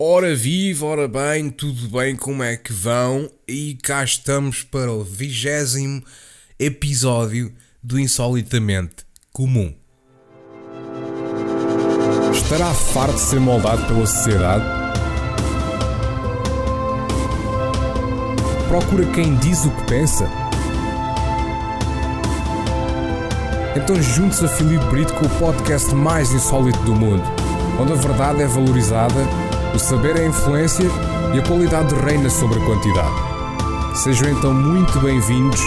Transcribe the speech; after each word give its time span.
Ora 0.00 0.32
viva, 0.32 0.86
ora 0.86 1.08
bem, 1.08 1.50
tudo 1.50 1.88
bem, 1.88 2.14
como 2.14 2.40
é 2.44 2.56
que 2.56 2.72
vão? 2.72 3.28
E 3.48 3.76
cá 3.82 4.04
estamos 4.04 4.62
para 4.62 4.92
o 4.92 5.02
vigésimo 5.02 6.04
episódio 6.56 7.52
do 7.82 7.98
Insolitamente 7.98 9.04
Comum. 9.32 9.74
Estará 12.32 12.72
farto 12.72 13.14
de 13.14 13.20
ser 13.22 13.40
moldado 13.40 13.84
pela 13.88 14.06
sociedade? 14.06 14.64
Procura 18.68 19.04
quem 19.12 19.34
diz 19.38 19.64
o 19.64 19.70
que 19.72 19.84
pensa? 19.88 20.30
Então 23.74 24.00
junte-se 24.00 24.44
a 24.44 24.48
Filipe 24.48 24.84
Brito 24.92 25.12
com 25.14 25.26
o 25.26 25.38
podcast 25.40 25.92
mais 25.92 26.30
insólito 26.30 26.78
do 26.84 26.94
mundo, 26.94 27.24
onde 27.80 27.94
a 27.94 27.96
verdade 27.96 28.42
é 28.42 28.46
valorizada 28.46 29.47
o 29.74 29.78
saber 29.78 30.16
é 30.16 30.24
a 30.24 30.28
influência 30.28 30.84
e 31.34 31.38
a 31.38 31.42
qualidade 31.42 31.94
reina 31.94 32.30
sobre 32.30 32.58
a 32.58 32.64
quantidade. 32.64 33.98
Sejam 33.98 34.30
então 34.30 34.54
muito 34.54 34.98
bem-vindos 35.00 35.60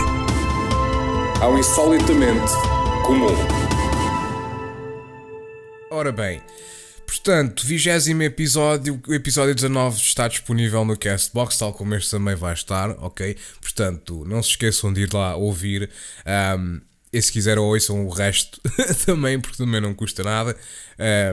ao 1.41 1.57
Insolitamente 1.57 2.51
Comum. 3.05 3.35
Ora 5.89 6.11
bem, 6.11 6.41
portanto, 7.05 7.65
vigésimo 7.65 8.23
episódio, 8.23 9.01
o 9.07 9.13
episódio 9.13 9.53
19 9.53 9.97
está 9.97 10.27
disponível 10.27 10.83
no 10.85 10.97
Castbox, 10.97 11.57
tal 11.57 11.73
como 11.73 11.93
este 11.95 12.11
também 12.11 12.35
vai 12.35 12.53
estar, 12.53 12.91
ok? 12.99 13.37
Portanto, 13.61 14.23
não 14.25 14.41
se 14.41 14.51
esqueçam 14.51 14.91
de 14.91 15.01
ir 15.01 15.13
lá 15.13 15.35
ouvir. 15.35 15.89
Um, 16.57 16.81
e 17.13 17.21
se 17.21 17.29
quiserem 17.29 17.61
ouçam 17.61 18.05
o 18.05 18.09
resto 18.09 18.61
também, 19.05 19.37
porque 19.37 19.57
também 19.57 19.81
não 19.81 19.93
custa 19.93 20.23
nada. 20.23 20.55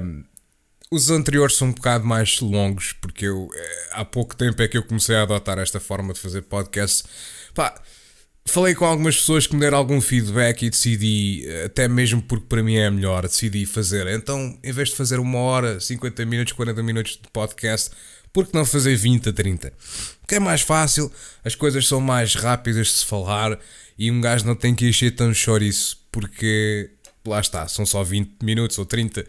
Um, 0.02 0.24
os 0.90 1.10
anteriores 1.10 1.56
são 1.56 1.68
um 1.68 1.72
bocado 1.72 2.04
mais 2.06 2.40
longos, 2.40 2.92
porque 2.92 3.26
eu 3.26 3.48
eh, 3.54 3.88
há 3.92 4.04
pouco 4.04 4.34
tempo 4.34 4.60
é 4.62 4.68
que 4.68 4.76
eu 4.76 4.82
comecei 4.82 5.16
a 5.16 5.22
adotar 5.22 5.58
esta 5.58 5.78
forma 5.78 6.14
de 6.14 6.20
fazer 6.20 6.42
podcast. 6.42 7.04
Pá, 7.54 7.80
falei 8.46 8.74
com 8.74 8.86
algumas 8.86 9.16
pessoas 9.16 9.46
que 9.46 9.54
me 9.54 9.60
deram 9.60 9.76
algum 9.76 10.00
feedback 10.00 10.62
e 10.62 10.70
decidi, 10.70 11.44
eh, 11.46 11.64
até 11.66 11.88
mesmo 11.88 12.22
porque 12.22 12.46
para 12.46 12.62
mim 12.62 12.76
é 12.76 12.90
melhor, 12.90 13.22
decidi 13.22 13.66
fazer. 13.66 14.06
Então, 14.08 14.58
em 14.64 14.72
vez 14.72 14.88
de 14.88 14.96
fazer 14.96 15.20
uma 15.20 15.38
hora, 15.38 15.78
50 15.78 16.24
minutos, 16.24 16.52
40 16.54 16.82
minutos 16.82 17.12
de 17.12 17.28
podcast, 17.32 17.90
por 18.32 18.46
que 18.46 18.54
não 18.54 18.64
fazer 18.64 18.96
20 18.96 19.28
a 19.28 19.32
30? 19.32 19.72
Que 20.26 20.36
é 20.36 20.40
mais 20.40 20.62
fácil, 20.62 21.12
as 21.44 21.54
coisas 21.54 21.86
são 21.86 22.00
mais 22.00 22.34
rápidas 22.34 22.86
de 22.86 22.92
se 22.94 23.06
falar 23.06 23.58
e 23.98 24.10
um 24.10 24.20
gajo 24.20 24.46
não 24.46 24.54
tem 24.54 24.74
que 24.74 24.88
encher 24.88 25.10
tão 25.14 25.34
chouriço, 25.34 25.98
porque 26.10 26.90
lá 27.26 27.40
está, 27.40 27.68
são 27.68 27.84
só 27.84 28.02
20 28.02 28.36
minutos 28.42 28.78
ou 28.78 28.86
30 28.86 29.26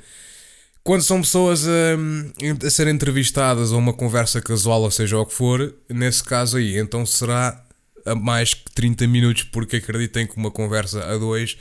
quando 0.84 1.02
são 1.02 1.22
pessoas 1.22 1.68
a, 1.68 2.66
a 2.66 2.70
serem 2.70 2.94
entrevistadas 2.94 3.72
ou 3.72 3.80
uma 3.80 3.94
conversa 3.94 4.42
casual, 4.42 4.82
ou 4.82 4.92
seja 4.92 5.18
o 5.18 5.26
que 5.26 5.34
for, 5.34 5.74
nesse 5.90 6.24
caso 6.24 6.58
aí, 6.58 6.78
então 6.78 7.06
será 7.06 7.64
a 8.06 8.16
mais 8.16 8.54
que 8.54 8.72
30 8.74 9.08
minutos, 9.08 9.44
porque 9.44 9.78
acreditem 9.78 10.26
que 10.26 10.38
uma 10.38 10.52
conversa 10.52 11.04
a 11.06 11.18
dois, 11.18 11.58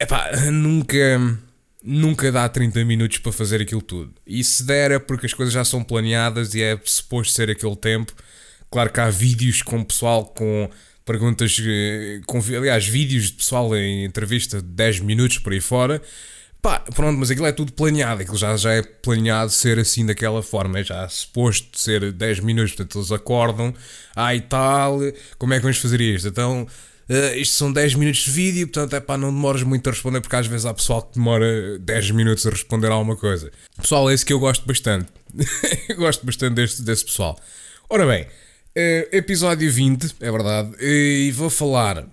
epá, 0.00 0.30
nunca, 0.50 1.38
nunca 1.82 2.32
dá 2.32 2.48
30 2.48 2.84
minutos 2.84 3.18
para 3.18 3.32
fazer 3.32 3.60
aquilo 3.60 3.82
tudo. 3.82 4.12
E 4.26 4.42
se 4.42 4.64
der 4.64 4.90
é 4.90 4.98
porque 4.98 5.26
as 5.26 5.34
coisas 5.34 5.52
já 5.52 5.64
são 5.64 5.84
planeadas 5.84 6.54
e 6.54 6.62
é 6.62 6.78
suposto 6.84 7.32
ser 7.32 7.50
aquele 7.50 7.76
tempo. 7.76 8.12
Claro 8.70 8.90
que 8.90 9.00
há 9.00 9.10
vídeos 9.10 9.62
com 9.62 9.84
pessoal 9.84 10.24
com 10.26 10.68
perguntas, 11.04 11.56
eh, 11.62 12.20
com, 12.26 12.38
aliás, 12.38 12.86
vídeos 12.86 13.26
de 13.26 13.34
pessoal 13.34 13.76
em 13.76 14.04
entrevista 14.04 14.60
de 14.60 14.68
10 14.68 15.00
minutos 15.00 15.38
por 15.38 15.52
aí 15.52 15.60
fora 15.60 16.02
Pá, 16.64 16.78
pronto, 16.94 17.18
mas 17.18 17.30
aquilo 17.30 17.46
é 17.46 17.52
tudo 17.52 17.74
planeado, 17.74 18.22
aquilo 18.22 18.38
já, 18.38 18.56
já 18.56 18.72
é 18.72 18.80
planeado 18.80 19.50
ser 19.50 19.78
assim 19.78 20.06
daquela 20.06 20.42
forma, 20.42 20.78
é 20.78 20.82
já 20.82 21.06
suposto 21.10 21.78
ser 21.78 22.10
10 22.10 22.40
minutos, 22.40 22.72
portanto 22.72 23.00
eles 23.00 23.12
acordam, 23.12 23.74
ah 24.16 24.34
e 24.34 24.40
tal, 24.40 24.98
como 25.36 25.52
é 25.52 25.58
que 25.58 25.62
vamos 25.62 25.76
fazer 25.76 26.00
isto? 26.00 26.26
Então, 26.26 26.62
uh, 26.62 27.36
isto 27.36 27.54
são 27.54 27.70
10 27.70 27.96
minutos 27.96 28.22
de 28.22 28.30
vídeo, 28.30 28.66
portanto 28.66 28.96
é 28.96 29.00
pá, 29.00 29.18
não 29.18 29.30
demoras 29.30 29.62
muito 29.62 29.86
a 29.90 29.92
responder, 29.92 30.22
porque 30.22 30.36
às 30.36 30.46
vezes 30.46 30.64
há 30.64 30.72
pessoal 30.72 31.02
que 31.02 31.16
demora 31.16 31.78
10 31.80 32.12
minutos 32.12 32.46
a 32.46 32.50
responder 32.50 32.86
a 32.86 32.94
alguma 32.94 33.16
coisa. 33.18 33.52
Pessoal, 33.76 34.08
é 34.08 34.14
esse 34.14 34.24
que 34.24 34.32
eu 34.32 34.40
gosto 34.40 34.66
bastante, 34.66 35.08
eu 35.90 35.96
gosto 35.96 36.24
bastante 36.24 36.54
deste, 36.54 36.80
desse 36.80 37.04
pessoal. 37.04 37.38
Ora 37.90 38.06
bem, 38.06 38.22
uh, 38.22 39.08
episódio 39.12 39.70
20, 39.70 40.16
é 40.18 40.32
verdade, 40.32 40.74
e 40.80 41.30
vou 41.36 41.50
falar 41.50 42.06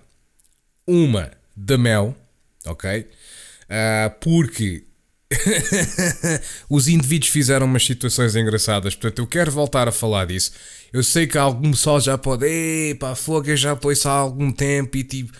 uma 0.86 1.30
da 1.56 1.78
Mel, 1.78 2.14
ok? 2.66 3.08
Uh, 3.72 4.10
porque 4.20 4.84
os 6.68 6.88
indivíduos 6.88 7.30
fizeram 7.30 7.64
umas 7.64 7.86
situações 7.86 8.36
engraçadas, 8.36 8.94
portanto 8.94 9.20
eu 9.20 9.26
quero 9.26 9.50
voltar 9.50 9.88
a 9.88 9.92
falar 9.92 10.26
disso. 10.26 10.52
Eu 10.92 11.02
sei 11.02 11.26
que 11.26 11.38
algum 11.38 11.70
pessoal 11.70 11.98
já 11.98 12.18
pode, 12.18 12.44
epá, 12.90 13.14
fogo, 13.14 13.56
já 13.56 13.74
pôs 13.74 14.04
há 14.04 14.10
algum 14.10 14.52
tempo 14.52 14.98
e 14.98 15.04
tipo, 15.04 15.32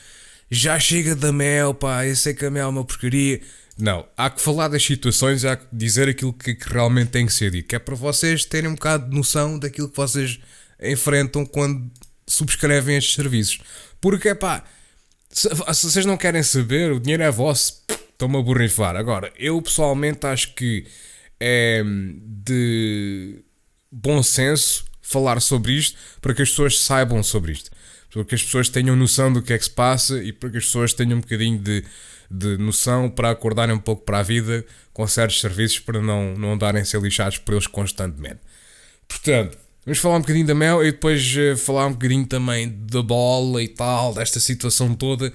já 0.51 0.79
chega 0.79 1.15
da 1.15 1.31
mel, 1.31 1.75
pá, 1.75 2.07
eu 2.07 2.17
sei 2.17 2.33
que 2.33 2.47
a 2.47 2.51
mel 2.51 2.69
é 2.69 2.71
uma 2.71 2.85
porcaria. 2.85 3.43
Não, 3.79 4.07
há 4.17 4.31
que 4.31 4.41
falar 4.41 4.69
das 4.69 4.83
situações, 4.83 5.45
há 5.45 5.57
que 5.57 5.67
dizer 5.71 6.09
aquilo 6.09 6.33
que, 6.33 6.55
que 6.55 6.73
realmente 6.73 7.11
tem 7.11 7.27
que 7.27 7.33
ser 7.33 7.51
dito, 7.51 7.69
que 7.69 7.77
é 7.77 7.79
para 7.79 7.95
vocês 7.95 8.47
terem 8.47 8.71
um 8.71 8.75
bocado 8.75 9.11
de 9.11 9.17
noção 9.17 9.59
daquilo 9.59 9.91
que 9.91 9.97
vocês 9.97 10.41
enfrentam 10.81 11.45
quando 11.45 11.91
subscrevem 12.27 12.97
estes 12.97 13.15
serviços. 13.15 13.61
Porque, 14.01 14.35
pá, 14.35 14.65
se, 15.31 15.49
se 15.49 15.87
vocês 15.91 16.07
não 16.07 16.17
querem 16.17 16.43
saber, 16.43 16.93
o 16.93 17.01
dinheiro 17.01 17.23
é 17.23 17.31
vosso 17.31 17.83
Estou-me 18.23 18.39
a 18.39 18.41
borrifar. 18.43 18.95
Agora, 18.95 19.33
eu 19.37 19.61
pessoalmente 19.61 20.25
acho 20.29 20.55
que 20.55 20.87
é 21.41 21.83
de 21.85 23.43
bom 23.91 24.23
senso 24.23 24.85
falar 25.03 25.41
sobre 25.41 25.73
isto 25.73 25.99
para 26.21 26.33
que 26.33 26.41
as 26.41 26.51
pessoas 26.51 26.79
saibam 26.79 27.21
sobre 27.25 27.51
isto. 27.51 27.69
Para 28.13 28.25
que 28.25 28.37
as 28.37 28.45
pessoas 28.45 28.69
tenham 28.69 28.95
noção 28.95 29.33
do 29.33 29.43
que 29.43 29.53
é 29.53 29.59
que 29.59 29.65
se 29.65 29.71
passa 29.73 30.23
e 30.23 30.33
para 30.33 30.51
que 30.51 30.59
as 30.59 30.67
pessoas 30.67 30.93
tenham 30.93 31.19
um 31.19 31.21
bocadinho 31.21 31.59
de, 31.59 31.85
de 32.31 32.57
noção 32.59 33.11
para 33.11 33.29
acordarem 33.29 33.75
um 33.75 33.81
pouco 33.81 34.05
para 34.05 34.21
a 34.21 34.23
vida 34.23 34.65
com 34.93 35.05
certos 35.09 35.41
serviços 35.41 35.81
para 35.81 36.01
não, 36.01 36.37
não 36.37 36.53
andarem 36.53 36.83
a 36.83 36.85
ser 36.85 37.03
lixados 37.03 37.39
por 37.39 37.55
eles 37.55 37.67
constantemente. 37.67 38.39
Portanto, 39.09 39.59
vamos 39.85 39.99
falar 39.99 40.19
um 40.19 40.21
bocadinho 40.21 40.47
da 40.47 40.55
Mel 40.55 40.81
e 40.85 40.93
depois 40.93 41.29
uh, 41.35 41.57
falar 41.57 41.89
um 41.89 41.93
bocadinho 41.93 42.25
também 42.25 42.69
da 42.87 43.03
bola 43.03 43.61
e 43.61 43.67
tal, 43.67 44.15
desta 44.15 44.39
situação 44.39 44.95
toda 44.95 45.33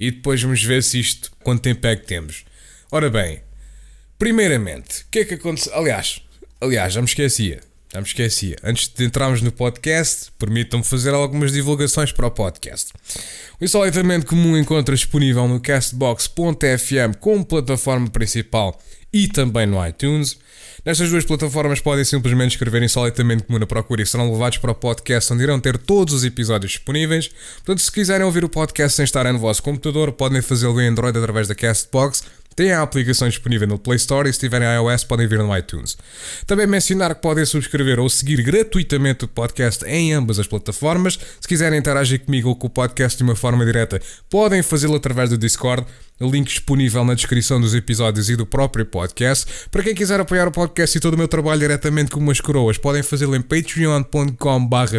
e 0.00 0.10
depois 0.10 0.42
vamos 0.42 0.64
ver 0.64 0.82
se 0.82 0.98
isto, 0.98 1.30
quanto 1.44 1.60
tempo 1.60 1.86
é 1.86 1.94
que 1.94 2.06
temos. 2.06 2.44
Ora 2.90 3.10
bem, 3.10 3.42
primeiramente, 4.18 5.02
o 5.02 5.04
que 5.10 5.20
é 5.20 5.24
que 5.26 5.34
aconteceu? 5.34 5.74
Aliás, 5.76 6.22
aliás, 6.60 6.94
já 6.94 7.00
me 7.02 7.06
esquecia. 7.06 7.60
Já 7.92 8.00
me 8.00 8.06
esquecia. 8.06 8.56
Antes 8.62 8.88
de 8.88 9.04
entrarmos 9.04 9.42
no 9.42 9.50
podcast, 9.50 10.30
permitam-me 10.38 10.84
fazer 10.84 11.12
algumas 11.12 11.52
divulgações 11.52 12.12
para 12.12 12.28
o 12.28 12.30
podcast. 12.30 12.92
O 13.60 13.64
Insolitamente 13.64 14.26
Comum 14.26 14.56
encontra 14.56 14.94
disponível 14.94 15.48
no 15.48 15.60
castbox.fm 15.60 17.16
como 17.18 17.44
plataforma 17.44 18.08
principal 18.08 18.80
e 19.12 19.26
também 19.26 19.66
no 19.66 19.84
iTunes. 19.84 20.38
Nestas 20.84 21.10
duas 21.10 21.26
plataformas 21.26 21.78
podem 21.78 22.04
simplesmente 22.04 22.52
escrever 22.52 22.82
insolitamente 22.82 23.42
comum 23.42 23.58
na 23.58 23.66
procura 23.66 24.00
e 24.00 24.06
serão 24.06 24.32
levados 24.32 24.56
para 24.56 24.72
o 24.72 24.74
podcast 24.74 25.30
onde 25.30 25.42
irão 25.42 25.60
ter 25.60 25.76
todos 25.76 26.14
os 26.14 26.24
episódios 26.24 26.72
disponíveis. 26.72 27.28
Portanto, 27.56 27.80
se 27.80 27.92
quiserem 27.92 28.24
ouvir 28.24 28.44
o 28.44 28.48
podcast 28.48 28.96
sem 28.96 29.04
estar 29.04 29.30
no 29.30 29.38
vosso 29.38 29.62
computador, 29.62 30.10
podem 30.12 30.40
fazê-lo 30.40 30.80
em 30.80 30.88
Android 30.88 31.18
através 31.18 31.46
da 31.46 31.54
Castbox 31.54 32.24
tem 32.56 32.72
a 32.72 32.82
aplicação 32.82 33.28
disponível 33.28 33.66
no 33.66 33.78
Play 33.78 33.96
Store 33.96 34.28
e 34.28 34.32
se 34.32 34.40
tiverem 34.40 34.68
iOS 34.68 35.04
podem 35.04 35.26
vir 35.26 35.38
no 35.38 35.56
iTunes. 35.56 35.96
Também 36.46 36.66
mencionar 36.66 37.14
que 37.14 37.22
podem 37.22 37.44
subscrever 37.44 37.98
ou 37.98 38.08
seguir 38.08 38.42
gratuitamente 38.42 39.24
o 39.24 39.28
podcast 39.28 39.84
em 39.84 40.12
ambas 40.12 40.38
as 40.38 40.46
plataformas. 40.46 41.18
Se 41.40 41.48
quiserem 41.48 41.78
interagir 41.78 42.20
comigo 42.20 42.48
ou 42.48 42.56
com 42.56 42.66
o 42.66 42.70
podcast 42.70 43.16
de 43.16 43.24
uma 43.24 43.36
forma 43.36 43.64
direta, 43.64 44.00
podem 44.28 44.62
fazê-lo 44.62 44.96
através 44.96 45.30
do 45.30 45.38
Discord 45.38 45.86
link 46.28 46.48
disponível 46.48 47.04
na 47.04 47.14
descrição 47.14 47.60
dos 47.60 47.74
episódios 47.74 48.28
e 48.28 48.36
do 48.36 48.44
próprio 48.44 48.84
podcast. 48.84 49.46
Para 49.70 49.82
quem 49.82 49.94
quiser 49.94 50.20
apoiar 50.20 50.48
o 50.48 50.52
podcast 50.52 50.96
e 50.96 51.00
todo 51.00 51.14
o 51.14 51.16
meu 51.16 51.28
trabalho 51.28 51.60
diretamente 51.60 52.10
com 52.10 52.20
umas 52.20 52.40
coroas, 52.40 52.76
podem 52.76 53.02
fazê-lo 53.02 53.34
em 53.34 53.40
patreon.com.br 53.40 54.96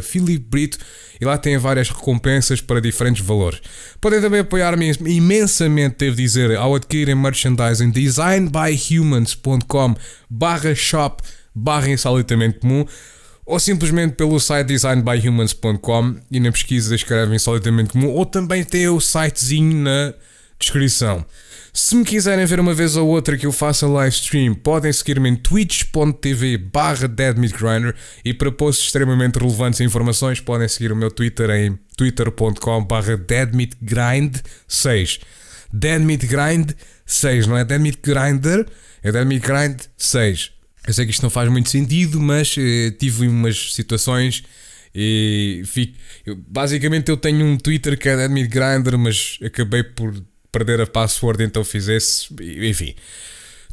e 1.21 1.25
lá 1.25 1.37
têm 1.37 1.57
várias 1.57 1.89
recompensas 1.89 2.61
para 2.61 2.81
diferentes 2.81 3.23
valores. 3.23 3.61
Podem 3.99 4.19
também 4.19 4.39
apoiar-me 4.39 4.91
imensamente, 5.05 5.97
devo 5.99 6.15
dizer, 6.15 6.55
ao 6.55 6.73
adquirirem 6.73 7.13
merchandising 7.41 7.91
designbyhumans.com 7.91 9.95
barra 10.29 10.75
shop 10.75 11.23
barra 11.53 11.89
insolitamente 11.89 12.59
comum 12.59 12.85
ou 13.45 13.59
simplesmente 13.59 14.15
pelo 14.15 14.39
site 14.39 14.67
designbyhumans.com 14.67 16.15
e 16.29 16.39
na 16.39 16.51
pesquisa 16.51 16.95
escrevem 16.95 17.35
insolitamente 17.35 17.93
comum 17.93 18.09
ou 18.09 18.25
também 18.25 18.63
tem 18.63 18.87
o 18.87 19.01
sitezinho 19.01 19.77
na 19.77 20.13
descrição. 20.59 21.25
Se 21.73 21.95
me 21.95 22.03
quiserem 22.03 22.45
ver 22.45 22.59
uma 22.59 22.73
vez 22.73 22.97
ou 22.97 23.07
outra 23.07 23.37
que 23.37 23.45
eu 23.45 23.51
faça 23.51 23.87
live 23.87 24.13
stream, 24.13 24.53
podem 24.53 24.91
seguir-me 24.91 25.29
em 25.29 25.35
twitch.tv 25.35 26.57
barra 26.57 27.07
deadmeatgrinder 27.07 27.95
e 28.25 28.33
para 28.33 28.51
posts 28.51 28.87
extremamente 28.87 29.39
relevantes 29.39 29.79
e 29.79 29.85
informações 29.85 30.41
podem 30.41 30.67
seguir 30.67 30.91
o 30.91 30.95
meu 30.95 31.09
Twitter 31.09 31.49
em 31.49 31.79
twitter.com 31.95 32.83
barra 32.83 33.17
deadmeatgrind6 33.17 35.21
deadmeatgrind6, 35.73 36.75
não 37.47 37.57
é 37.57 37.65
deadmeatgrinder, 37.65 38.65
é 39.03 39.11
deadmeatgrind6 39.11 40.51
Eu 40.87 40.93
sei 40.93 41.05
que 41.05 41.11
isto 41.11 41.23
não 41.23 41.29
faz 41.29 41.49
muito 41.49 41.69
sentido, 41.69 42.19
mas 42.19 42.55
uh, 42.57 42.91
tive 42.97 43.27
umas 43.27 43.73
situações 43.73 44.43
e 44.93 45.63
fico, 45.65 45.97
eu, 46.25 46.35
basicamente 46.35 47.09
eu 47.09 47.17
tenho 47.17 47.45
um 47.45 47.57
Twitter 47.57 47.97
que 47.97 48.09
é 48.09 48.13
Admit 48.13 48.49
Grinder, 48.49 48.97
mas 48.97 49.39
acabei 49.43 49.83
por 49.83 50.13
perder 50.51 50.81
a 50.81 50.87
password, 50.87 51.43
então 51.43 51.63
fiz 51.63 51.87
esse. 51.87 52.27
Enfim. 52.69 52.93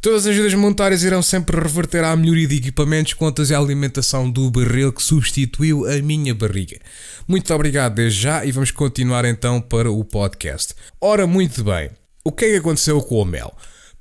Todas 0.01 0.25
as 0.25 0.31
ajudas 0.31 0.53
monetárias 0.53 1.03
irão 1.03 1.21
sempre 1.21 1.59
reverter 1.59 2.05
à 2.05 2.15
melhoria 2.15 2.47
de 2.47 2.55
equipamentos, 2.55 3.13
contas 3.13 3.49
e 3.49 3.55
alimentação 3.55 4.31
do 4.31 4.49
barril 4.49 4.93
que 4.93 5.03
substituiu 5.03 5.85
a 5.85 6.01
minha 6.01 6.33
barriga. 6.33 6.79
Muito 7.27 7.53
obrigado 7.53 7.95
desde 7.95 8.21
já 8.21 8.45
e 8.45 8.51
vamos 8.53 8.71
continuar 8.71 9.25
então 9.25 9.59
para 9.59 9.91
o 9.91 10.05
podcast. 10.05 10.73
Ora, 11.01 11.27
muito 11.27 11.65
bem. 11.65 11.89
O 12.29 12.31
que 12.31 12.45
é 12.45 12.51
que 12.51 12.57
aconteceu 12.57 13.01
com 13.01 13.23
o 13.23 13.25
Mel? 13.25 13.51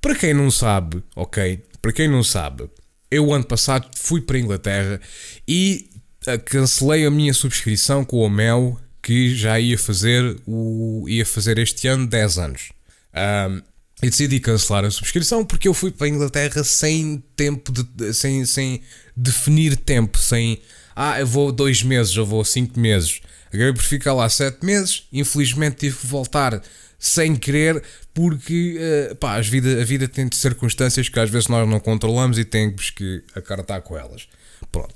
Para 0.02 0.14
quem 0.14 0.34
não 0.34 0.50
sabe, 0.50 1.02
ok? 1.16 1.64
Para 1.80 1.92
quem 1.94 2.06
não 2.06 2.22
sabe, 2.22 2.68
eu 3.10 3.32
ano 3.32 3.46
passado 3.46 3.88
fui 3.96 4.20
para 4.20 4.36
a 4.36 4.40
Inglaterra 4.40 5.00
e 5.48 5.88
eh, 6.26 6.36
cancelei 6.36 7.06
a 7.06 7.10
minha 7.10 7.32
subscrição 7.32 8.04
com 8.04 8.18
o 8.18 8.28
Mel 8.28 8.78
que 9.02 9.34
já 9.34 9.58
ia 9.58 9.78
fazer 9.78 10.36
o 10.46 11.06
ia 11.08 11.24
fazer 11.24 11.58
este 11.58 11.88
ano 11.88 12.06
10 12.06 12.38
anos. 12.38 12.68
Um, 13.14 13.62
e 14.02 14.10
decidi 14.10 14.40
cancelar 14.40 14.84
a 14.84 14.90
subscrição 14.90 15.42
porque 15.42 15.66
eu 15.66 15.72
fui 15.72 15.90
para 15.90 16.06
a 16.06 16.10
Inglaterra 16.10 16.62
sem 16.62 17.24
tempo 17.34 17.72
de, 17.72 18.12
sem, 18.12 18.44
sem 18.44 18.82
definir 19.16 19.74
tempo, 19.74 20.18
sem 20.18 20.60
ah, 20.94 21.18
eu 21.18 21.26
vou 21.26 21.50
dois 21.50 21.82
meses, 21.82 22.14
eu 22.14 22.26
vou 22.26 22.44
cinco 22.44 22.78
meses. 22.78 23.22
Acabei 23.46 23.72
por 23.72 23.82
ficar 23.82 24.12
lá 24.12 24.28
sete 24.28 24.66
meses, 24.66 25.04
infelizmente 25.10 25.76
tive 25.76 25.96
que 25.96 26.06
voltar 26.06 26.62
sem 26.98 27.36
querer, 27.36 27.82
porque 28.12 28.76
uh, 29.10 29.16
pá, 29.16 29.36
as 29.36 29.46
vida, 29.46 29.80
a 29.80 29.84
vida 29.84 30.08
tem 30.08 30.26
de 30.26 30.36
circunstâncias 30.36 31.08
que 31.08 31.20
às 31.20 31.30
vezes 31.30 31.48
nós 31.48 31.68
não 31.68 31.78
controlamos 31.78 32.38
e 32.38 32.44
temos 32.44 32.90
que 32.90 33.22
acartar 33.34 33.82
com 33.82 33.96
elas. 33.96 34.28
Pronto. 34.72 34.94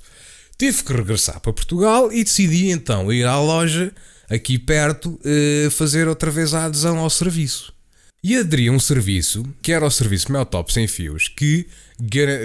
Tive 0.59 0.83
que 0.83 0.93
regressar 0.93 1.41
para 1.41 1.53
Portugal 1.53 2.13
e 2.13 2.25
decidi 2.25 2.71
então 2.71 3.13
ir 3.13 3.25
à 3.25 3.39
loja 3.41 3.93
aqui 4.29 4.59
perto 4.59 5.19
uh, 5.25 5.71
fazer 5.71 6.09
outra 6.09 6.31
vez 6.31 6.55
a 6.55 6.65
adesão 6.65 6.99
ao 6.99 7.11
serviço. 7.11 7.73
E 8.25 8.37
aderi 8.37 8.69
a 8.69 8.73
um 8.73 8.79
serviço 8.79 9.45
que 9.61 9.73
era 9.73 9.85
o 9.85 9.91
serviço 9.91 10.31
Meltop 10.31 10.73
sem 10.73 10.87
fios, 10.87 11.29
que 11.29 11.67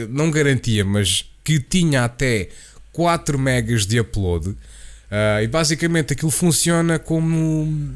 não 0.09 0.31
garantia, 0.31 0.83
mas 0.83 1.25
que 1.43 1.59
tinha 1.59 2.03
até 2.03 2.49
4 2.91 3.37
megas 3.37 3.85
de 3.85 3.99
upload. 3.99 4.49
Uh, 4.49 5.41
e 5.43 5.47
basicamente 5.47 6.13
aquilo 6.13 6.31
funciona 6.31 6.99
como, 6.99 7.95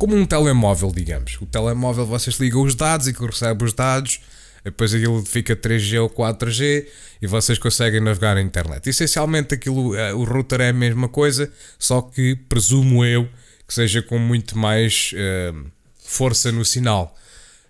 como 0.00 0.16
um 0.16 0.24
telemóvel, 0.24 0.90
digamos. 0.90 1.36
O 1.42 1.46
telemóvel 1.46 2.06
vocês 2.06 2.36
ligam 2.36 2.62
os 2.62 2.74
dados 2.74 3.06
e 3.06 3.12
que 3.12 3.22
recebe 3.22 3.64
os 3.64 3.74
dados, 3.74 4.20
depois 4.64 4.94
aquilo 4.94 5.22
fica 5.26 5.54
3G 5.54 6.00
ou 6.00 6.08
4G 6.08 6.86
e 7.20 7.26
vocês 7.26 7.58
conseguem 7.58 8.00
navegar 8.00 8.34
na 8.34 8.40
internet. 8.40 8.88
Essencialmente 8.88 9.54
aquilo, 9.54 9.94
uh, 9.94 10.16
o 10.16 10.24
router 10.24 10.62
é 10.62 10.70
a 10.70 10.72
mesma 10.72 11.06
coisa, 11.06 11.52
só 11.78 12.00
que 12.00 12.34
presumo 12.48 13.04
eu 13.04 13.28
que 13.68 13.74
seja 13.74 14.02
com 14.02 14.18
muito 14.18 14.56
mais. 14.56 15.12
Uh, 15.12 15.70
força 16.10 16.50
no 16.50 16.64
sinal. 16.64 17.16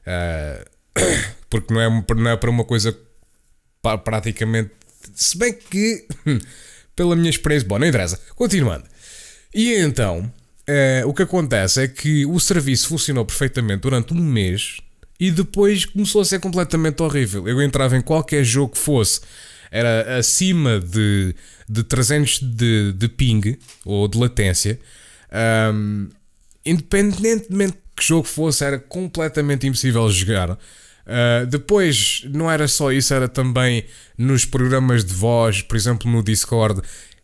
Uh, 0.07 0.65
porque 1.51 1.75
não 1.75 1.81
é, 1.81 2.05
não 2.17 2.31
é 2.31 2.37
para 2.37 2.49
uma 2.51 2.65
coisa 2.65 2.97
praticamente. 4.05 4.71
Se 5.15 5.37
bem 5.37 5.53
que, 5.53 6.07
pela 6.97 7.15
minha 7.15 7.31
experiência, 7.31 7.69
bom, 7.69 7.79
não 7.79 7.87
interessa. 7.87 8.19
Continuando. 8.35 8.85
E 9.55 9.75
então, 9.75 10.33
uh, 10.71 11.09
o 11.09 11.15
que 11.15 11.23
acontece 11.23 11.83
é 11.83 11.89
que 11.89 12.25
o 12.27 12.39
serviço 12.39 12.89
funcionou 12.89 13.25
perfeitamente 13.25 13.81
durante 13.81 14.15
um 14.15 14.23
mês 14.23 14.79
e 15.19 15.31
depois 15.31 15.85
começou 15.85 16.23
a 16.23 16.25
ser 16.25 16.41
completamente 16.41 17.03
horrível. 17.03 17.47
Eu 17.47 17.61
entrava 17.61 17.97
em 17.97 18.01
qualquer 18.01 18.43
jogo 18.45 18.73
que 18.73 18.79
fosse, 18.79 19.21
era 19.71 20.19
acima 20.19 20.81
de, 20.81 21.35
de 21.69 21.83
300 21.85 22.41
de, 22.41 22.93
de 22.93 23.09
ping 23.09 23.59
ou 23.85 24.09
de 24.09 24.19
latência. 24.19 24.81
Um, 25.73 26.09
independentemente 26.65 27.79
que 27.97 28.05
jogo 28.05 28.27
fosse, 28.27 28.65
era 28.65 28.79
completamente 28.79 29.67
impossível 29.67 30.09
jogar. 30.11 30.53
Uh, 30.53 31.47
depois, 31.49 32.23
não 32.31 32.51
era 32.51 32.67
só 32.67 32.91
isso, 32.91 33.13
era 33.13 33.29
também 33.29 33.85
nos 34.17 34.45
programas 34.45 35.05
de 35.05 35.13
voz, 35.13 35.61
por 35.61 35.77
exemplo 35.77 36.11
no 36.11 36.23
Discord. 36.23 36.81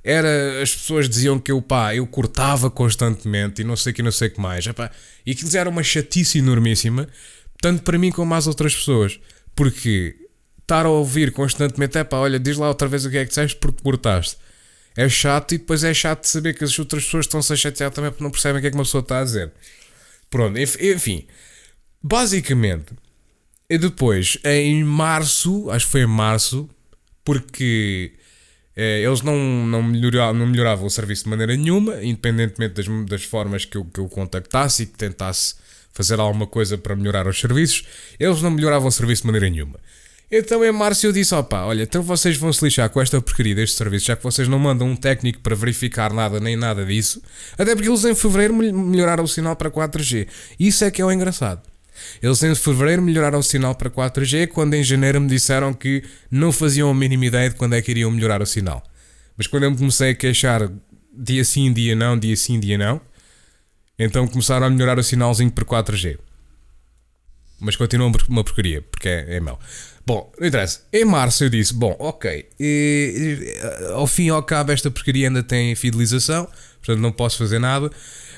Era, 0.08 0.62
as 0.62 0.72
pessoas 0.72 1.08
diziam 1.08 1.36
que 1.36 1.50
eu, 1.50 1.60
pá, 1.60 1.92
eu 1.92 2.06
cortava 2.06 2.70
constantemente 2.70 3.62
e 3.62 3.64
não 3.64 3.74
sei 3.74 3.92
que, 3.92 4.04
não 4.04 4.12
sei 4.12 4.30
que 4.30 4.40
mais. 4.40 4.64
Epá, 4.64 4.88
e 5.26 5.32
aquilo 5.32 5.50
era 5.56 5.68
uma 5.68 5.82
chatice 5.82 6.38
enormíssima, 6.38 7.08
tanto 7.60 7.82
para 7.82 7.98
mim 7.98 8.12
como 8.12 8.32
às 8.32 8.46
outras 8.46 8.72
pessoas. 8.72 9.18
Porque 9.52 10.14
estar 10.62 10.86
a 10.86 10.90
ouvir 10.90 11.32
constantemente, 11.32 11.98
é 11.98 12.04
pá, 12.04 12.18
olha, 12.18 12.38
diz 12.38 12.56
lá 12.56 12.68
outra 12.68 12.86
vez 12.86 13.04
o 13.04 13.10
que 13.10 13.16
é 13.16 13.24
que 13.24 13.30
disseste 13.30 13.56
porque 13.56 13.82
cortaste. 13.82 14.36
É 14.96 15.08
chato 15.08 15.56
e 15.56 15.58
depois 15.58 15.82
é 15.82 15.92
chato 15.92 16.22
de 16.22 16.28
saber 16.28 16.54
que 16.54 16.62
as 16.62 16.78
outras 16.78 17.04
pessoas 17.04 17.26
estão-se 17.26 17.52
a 17.52 17.56
chatear 17.56 17.90
também 17.90 18.12
porque 18.12 18.22
não 18.22 18.30
percebem 18.30 18.58
o 18.58 18.60
que 18.60 18.68
é 18.68 18.70
que 18.70 18.76
uma 18.76 18.84
pessoa 18.84 19.02
está 19.02 19.18
a 19.18 19.24
dizer. 19.24 19.52
Pronto, 20.30 20.56
enfim. 20.56 21.26
Basicamente, 22.00 22.94
e 23.68 23.76
depois, 23.76 24.38
em 24.44 24.84
março, 24.84 25.68
acho 25.70 25.86
que 25.86 25.92
foi 25.92 26.02
em 26.02 26.06
março, 26.06 26.70
porque 27.24 28.12
eles 28.76 29.22
não, 29.22 29.36
não, 29.66 29.82
melhoravam, 29.82 30.34
não 30.34 30.46
melhoravam 30.46 30.86
o 30.86 30.90
serviço 30.90 31.24
de 31.24 31.30
maneira 31.30 31.56
nenhuma, 31.56 32.02
independentemente 32.04 32.74
das, 32.74 32.86
das 33.08 33.24
formas 33.24 33.64
que 33.64 33.76
eu, 33.76 33.84
que 33.84 34.00
eu 34.00 34.08
contactasse 34.08 34.82
e 34.82 34.86
que 34.86 34.98
tentasse 34.98 35.54
fazer 35.92 36.20
alguma 36.20 36.46
coisa 36.46 36.76
para 36.76 36.94
melhorar 36.94 37.26
os 37.26 37.40
serviços, 37.40 37.84
eles 38.20 38.42
não 38.42 38.50
melhoravam 38.50 38.88
o 38.88 38.92
serviço 38.92 39.22
de 39.22 39.26
maneira 39.28 39.48
nenhuma. 39.48 39.80
Então 40.30 40.64
em 40.64 40.72
março 40.72 41.06
eu 41.06 41.12
disse: 41.12 41.34
opá, 41.34 41.64
olha, 41.64 41.84
então 41.84 42.02
vocês 42.02 42.36
vão 42.36 42.52
se 42.52 42.64
lixar 42.64 42.90
com 42.90 43.00
esta 43.00 43.20
porcaria 43.20 43.54
deste 43.54 43.76
serviço, 43.76 44.06
já 44.06 44.16
que 44.16 44.24
vocês 44.24 44.48
não 44.48 44.58
mandam 44.58 44.88
um 44.88 44.96
técnico 44.96 45.40
para 45.40 45.54
verificar 45.54 46.12
nada 46.12 46.40
nem 46.40 46.56
nada 46.56 46.84
disso. 46.84 47.22
Até 47.56 47.74
porque 47.74 47.88
eles 47.88 48.04
em 48.04 48.14
fevereiro 48.14 48.54
melhoraram 48.54 49.24
o 49.24 49.28
sinal 49.28 49.56
para 49.56 49.70
4G. 49.70 50.26
Isso 50.58 50.84
é 50.84 50.90
que 50.90 51.00
é 51.00 51.04
o 51.04 51.12
engraçado. 51.12 51.62
Eles 52.22 52.42
em 52.42 52.54
fevereiro 52.54 53.02
melhoraram 53.02 53.38
o 53.38 53.42
sinal 53.42 53.74
para 53.74 53.90
4G, 53.90 54.48
quando 54.48 54.74
em 54.74 54.82
janeiro 54.82 55.20
me 55.20 55.28
disseram 55.28 55.72
que 55.72 56.02
não 56.30 56.52
faziam 56.52 56.90
a 56.90 56.94
mínima 56.94 57.26
ideia 57.26 57.50
de 57.50 57.56
quando 57.56 57.74
é 57.74 57.82
que 57.82 57.90
iriam 57.90 58.10
melhorar 58.10 58.42
o 58.42 58.46
sinal. 58.46 58.82
Mas 59.36 59.46
quando 59.46 59.64
eu 59.64 59.70
me 59.70 59.76
comecei 59.76 60.10
a 60.10 60.14
queixar 60.14 60.70
dia 61.12 61.44
sim, 61.44 61.72
dia 61.72 61.94
não, 61.94 62.18
dia 62.18 62.36
sim, 62.36 62.58
dia 62.58 62.78
não, 62.78 63.00
então 63.98 64.26
começaram 64.26 64.66
a 64.66 64.70
melhorar 64.70 64.98
o 64.98 65.02
sinalzinho 65.02 65.50
para 65.50 65.64
4G. 65.64 66.18
Mas 67.58 67.74
continua 67.74 68.12
uma 68.28 68.44
porcaria, 68.44 68.82
porque 68.82 69.08
é, 69.08 69.36
é 69.36 69.40
mau. 69.40 69.58
Bom, 70.06 70.30
não 70.38 70.46
interessa. 70.46 70.82
Em 70.92 71.04
março 71.04 71.42
eu 71.44 71.48
disse: 71.48 71.72
Bom, 71.72 71.96
ok, 71.98 72.46
e, 72.60 73.44
e, 73.58 73.90
ao 73.92 74.06
fim 74.06 74.26
e 74.26 74.30
ao 74.30 74.42
cabo, 74.42 74.72
esta 74.72 74.90
porcaria 74.90 75.26
ainda 75.28 75.42
tem 75.42 75.74
fidelização, 75.74 76.46
portanto 76.76 77.00
não 77.00 77.10
posso 77.10 77.38
fazer 77.38 77.58
nada. 77.58 77.90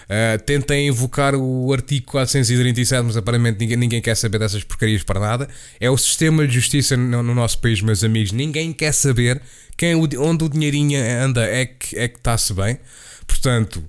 Uh, 0.08 0.42
tentei 0.42 0.86
invocar 0.86 1.34
o 1.34 1.70
artigo 1.70 2.06
437, 2.06 3.02
mas 3.04 3.16
aparentemente 3.16 3.58
ninguém, 3.60 3.76
ninguém 3.76 4.00
quer 4.00 4.14
saber 4.16 4.38
dessas 4.38 4.64
porcarias 4.64 5.02
para 5.02 5.20
nada. 5.20 5.48
É 5.78 5.90
o 5.90 5.98
sistema 5.98 6.46
de 6.46 6.54
justiça 6.54 6.96
no, 6.96 7.22
no 7.22 7.34
nosso 7.34 7.60
país, 7.60 7.82
meus 7.82 8.02
amigos. 8.02 8.32
Ninguém 8.32 8.72
quer 8.72 8.92
saber 8.92 9.42
quem, 9.76 9.94
onde 9.94 10.44
o 10.44 10.48
dinheirinho 10.48 10.98
anda 11.22 11.44
é 11.44 11.66
que 11.66 11.96
é 11.96 12.06
está-se 12.06 12.54
bem. 12.54 12.78
Portanto, 13.26 13.84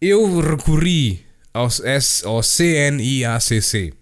eu 0.00 0.38
recorri 0.40 1.24
ao, 1.54 1.68
ao 2.24 2.42
CNIACC, 2.42 3.94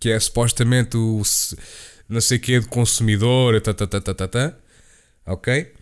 que 0.00 0.10
é 0.10 0.18
supostamente 0.18 0.96
o 0.96 1.22
não 2.08 2.20
sei 2.20 2.40
que 2.40 2.58
de 2.58 2.66
consumidor, 2.66 3.60
tá, 3.60 3.72
tá, 3.72 3.86
tá, 3.86 4.00
tá, 4.00 4.14
tá, 4.14 4.26
tá, 4.26 4.56
ok? 5.26 5.72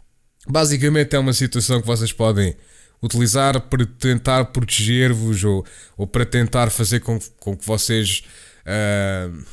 Basicamente 0.46 1.16
é 1.16 1.18
uma 1.18 1.32
situação 1.32 1.80
que 1.80 1.86
vocês 1.86 2.12
podem 2.12 2.54
utilizar 3.02 3.60
para 3.60 3.86
tentar 3.86 4.46
proteger-vos 4.46 5.44
ou, 5.44 5.64
ou 5.96 6.06
para 6.06 6.26
tentar 6.26 6.70
fazer 6.70 7.00
com, 7.00 7.18
com 7.38 7.56
que 7.56 7.64
vocês 7.64 8.24
uh, 8.66 9.44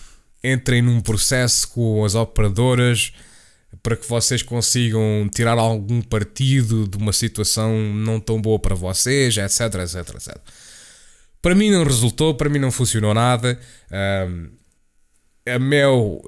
entrem 0.43 0.81
num 0.81 1.01
processo 1.01 1.67
com 1.69 2.03
as 2.03 2.15
operadoras 2.15 3.13
para 3.83 3.95
que 3.95 4.07
vocês 4.07 4.41
consigam 4.41 5.29
tirar 5.33 5.57
algum 5.57 6.01
partido 6.01 6.87
de 6.87 6.97
uma 6.97 7.13
situação 7.13 7.77
não 7.93 8.19
tão 8.19 8.41
boa 8.41 8.57
para 8.57 8.73
vocês, 8.73 9.37
etc, 9.37 9.75
etc, 9.75 10.15
etc. 10.15 10.37
Para 11.41 11.53
mim 11.53 11.69
não 11.69 11.83
resultou, 11.83 12.33
para 12.33 12.49
mim 12.49 12.59
não 12.59 12.71
funcionou 12.71 13.13
nada. 13.13 13.59
Uh, 13.91 14.49
a 15.47 15.59
Mel 15.59 16.21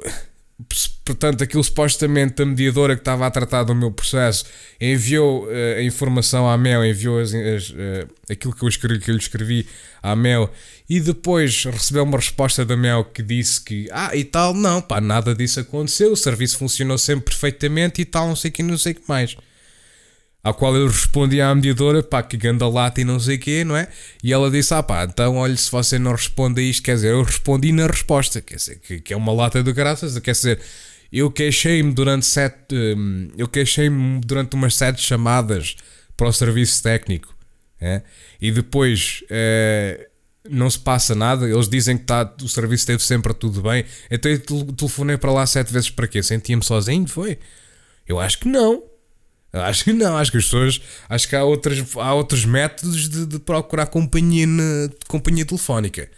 portanto, 1.06 1.44
aquilo 1.44 1.64
supostamente 1.64 2.42
a 2.42 2.46
mediadora 2.46 2.96
que 2.96 3.02
estava 3.02 3.28
a 3.28 3.32
tratar 3.32 3.64
do 3.64 3.76
meu 3.76 3.92
processo 3.92 4.46
enviou 4.82 5.46
uh, 5.46 5.78
a 5.78 5.84
informação 5.84 6.50
à 6.50 6.58
Mel, 6.58 6.84
enviou 6.84 7.20
as, 7.20 7.34
as, 7.34 7.70
uh, 7.70 8.08
aquilo 8.30 8.54
que 8.54 8.64
eu, 8.64 8.68
escrevi, 8.68 9.00
que 9.00 9.12
eu 9.12 9.16
lhe 9.16 9.22
escrevi 9.22 9.68
à 10.02 10.16
Mel 10.16 10.52
e 10.90 11.00
depois 11.00 11.64
recebeu 11.66 12.04
uma 12.04 12.18
resposta 12.18 12.66
da 12.66 12.76
Mel 12.76 13.06
que 13.06 13.22
disse 13.22 13.64
que, 13.64 13.88
ah, 13.92 14.16
e 14.16 14.24
tal, 14.24 14.54
não, 14.54 14.82
pá, 14.82 15.00
nada 15.00 15.36
disso 15.36 15.60
aconteceu, 15.60 16.12
o 16.12 16.18
serviço 16.18 16.58
funcionou 16.58 16.98
sempre 16.98 17.26
perfeitamente 17.26 18.02
e 18.02 18.06
tal, 18.06 18.28
não 18.28 18.36
sei 18.36 18.50
o 18.50 18.54
que, 18.54 18.64
não 18.64 18.78
sei 18.78 18.94
o 18.94 18.96
que 18.96 19.04
mais. 19.08 19.38
Ao 20.44 20.54
qual 20.54 20.76
eu 20.76 20.88
respondi 20.88 21.42
à 21.42 21.54
mediadora, 21.54 22.02
pá, 22.02 22.24
que 22.24 22.38
ganda 22.38 22.68
lata 22.70 23.02
e 23.02 23.04
não 23.04 23.20
sei 23.20 23.36
o 23.36 23.40
quê, 23.40 23.64
não 23.66 23.76
é? 23.76 23.90
E 24.24 24.32
ela 24.32 24.50
disse, 24.50 24.74
ah 24.74 24.82
pá, 24.82 25.04
então 25.04 25.36
olha, 25.36 25.58
se 25.58 25.70
você 25.70 26.00
não 26.00 26.12
responde 26.14 26.62
a 26.62 26.64
isto, 26.64 26.84
quer 26.84 26.96
dizer, 26.96 27.12
eu 27.12 27.22
respondi 27.24 27.72
na 27.74 27.86
resposta, 27.88 28.40
quer 28.42 28.56
dizer, 28.56 28.80
que, 28.80 29.02
que 29.02 29.14
é 29.14 29.18
uma 29.18 29.34
lata 29.34 29.62
de 29.62 29.74
graças, 29.74 30.18
quer 30.20 30.32
dizer, 30.32 30.62
eu 31.12 31.30
queixei-me 31.32 31.92
durante 31.94 32.26
sete. 32.26 32.74
hum, 32.74 33.30
Eu 33.38 33.48
queixei-me 33.48 34.22
durante 34.22 34.56
umas 34.56 34.76
sete 34.76 35.02
chamadas 35.02 35.76
para 36.16 36.28
o 36.28 36.34
serviço 36.34 36.82
técnico. 36.82 37.36
é? 37.80 38.02
E 38.42 38.52
depois 38.52 39.24
eh, 39.30 40.08
não 40.50 40.70
se 40.70 40.80
passa 40.80 41.14
nada. 41.16 41.48
Eles 41.50 41.70
dizem 41.70 41.98
que 41.98 42.04
tá, 42.06 42.34
o 42.42 42.48
serviço 42.50 42.82
esteve 42.84 43.04
sempre 43.04 43.34
tudo 43.34 43.62
bem. 43.62 43.86
Então 44.12 44.32
eu 44.32 44.40
tel- 44.40 44.66
telefonei 44.74 45.18
para 45.18 45.32
lá 45.32 45.46
sete 45.46 45.72
vezes 45.74 45.90
para 45.90 46.08
quê? 46.08 46.22
Sentia-me 46.24 46.64
sozinho? 46.64 47.08
Foi? 47.08 47.38
Eu 48.08 48.20
acho 48.20 48.40
que 48.40 48.48
não. 48.48 48.84
Acho 49.54 49.86
que 49.86 49.94
não, 49.94 50.18
acho 50.18 50.32
que 50.32 50.38
as 50.38 50.44
pessoas. 50.44 50.82
Acho 51.10 51.28
que 51.28 51.36
há, 51.36 51.44
outras, 51.44 51.84
há 51.96 52.14
outros 52.14 52.46
métodos 52.46 53.10
de, 53.10 53.26
de 53.26 53.40
procurar 53.40 53.88
companhia, 53.88 54.46
na, 54.46 54.90
companhia 55.08 55.46
telefónica. 55.46 56.10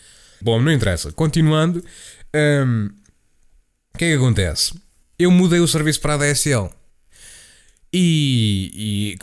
Bom, 0.41 0.62
não 0.62 0.71
interessa. 0.71 1.12
Continuando, 1.12 1.83
hum, 2.36 2.89
o 3.93 3.98
que 3.98 4.05
é 4.05 4.09
que 4.09 4.15
acontece? 4.15 4.74
Eu 5.17 5.31
mudei 5.31 5.59
o 5.59 5.67
serviço 5.67 6.00
para 6.01 6.15
a 6.15 6.17
DSL. 6.17 6.69
E, 7.91 8.71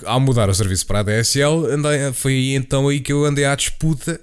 e 0.03 0.07
ao 0.07 0.19
mudar 0.19 0.49
o 0.51 0.55
serviço 0.55 0.87
para 0.87 1.01
a 1.01 1.03
DSL, 1.03 1.67
andei, 1.71 2.13
foi 2.13 2.53
então 2.55 2.89
aí 2.89 3.01
que 3.01 3.13
eu 3.13 3.25
andei 3.25 3.45
à 3.45 3.55
disputa 3.55 4.21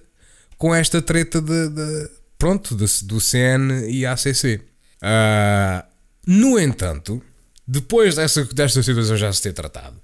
com 0.57 0.75
esta 0.75 1.01
treta 1.01 1.41
de, 1.41 1.69
de- 1.69 2.09
pronto, 2.37 2.75
de- 2.75 3.05
do 3.05 3.21
CN 3.21 3.87
e 3.89 4.05
ACC. 4.05 4.59
Ah, 5.01 5.85
no 6.27 6.59
entanto, 6.59 7.21
depois 7.67 8.15
dessa, 8.15 8.43
desta 8.45 8.83
situação 8.83 9.17
já 9.17 9.31
se 9.31 9.41
ter 9.41 9.53
tratado, 9.53 9.99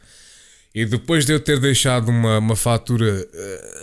e 0.73 0.85
depois 0.85 1.25
de 1.25 1.33
eu 1.33 1.39
ter 1.39 1.59
deixado 1.59 2.09
uma, 2.09 2.37
uma 2.37 2.55
fatura 2.55 3.27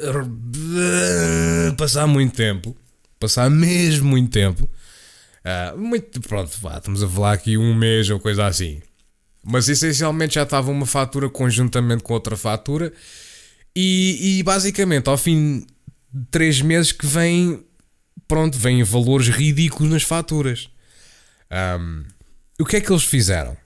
ah, 0.02 1.74
passar 1.76 2.06
muito 2.06 2.34
tempo, 2.34 2.76
passar 3.18 3.50
mesmo 3.50 4.08
muito 4.08 4.30
tempo, 4.30 4.68
ah, 5.44 5.74
muito, 5.76 6.20
pronto, 6.20 6.56
vá, 6.60 6.78
estamos 6.78 7.02
a 7.02 7.08
falar 7.08 7.32
aqui 7.32 7.56
um 7.56 7.74
mês 7.74 8.08
ou 8.10 8.18
coisa 8.18 8.46
assim. 8.46 8.80
Mas 9.44 9.68
essencialmente 9.68 10.34
já 10.34 10.42
estava 10.42 10.72
uma 10.72 10.86
fatura 10.86 11.28
conjuntamente 11.30 12.02
com 12.02 12.12
outra 12.12 12.36
fatura. 12.36 12.92
E, 13.74 14.38
e 14.38 14.42
basicamente, 14.42 15.08
ao 15.08 15.16
fim 15.16 15.64
de 16.12 16.26
3 16.32 16.62
meses 16.62 16.90
que 16.90 17.06
vem, 17.06 17.64
pronto, 18.26 18.58
vêm 18.58 18.82
valores 18.82 19.28
ridículos 19.28 19.92
nas 19.92 20.02
faturas. 20.02 20.68
Ahm, 21.48 22.02
o 22.58 22.64
que 22.64 22.76
é 22.76 22.80
que 22.80 22.90
eles 22.90 23.04
fizeram? 23.04 23.56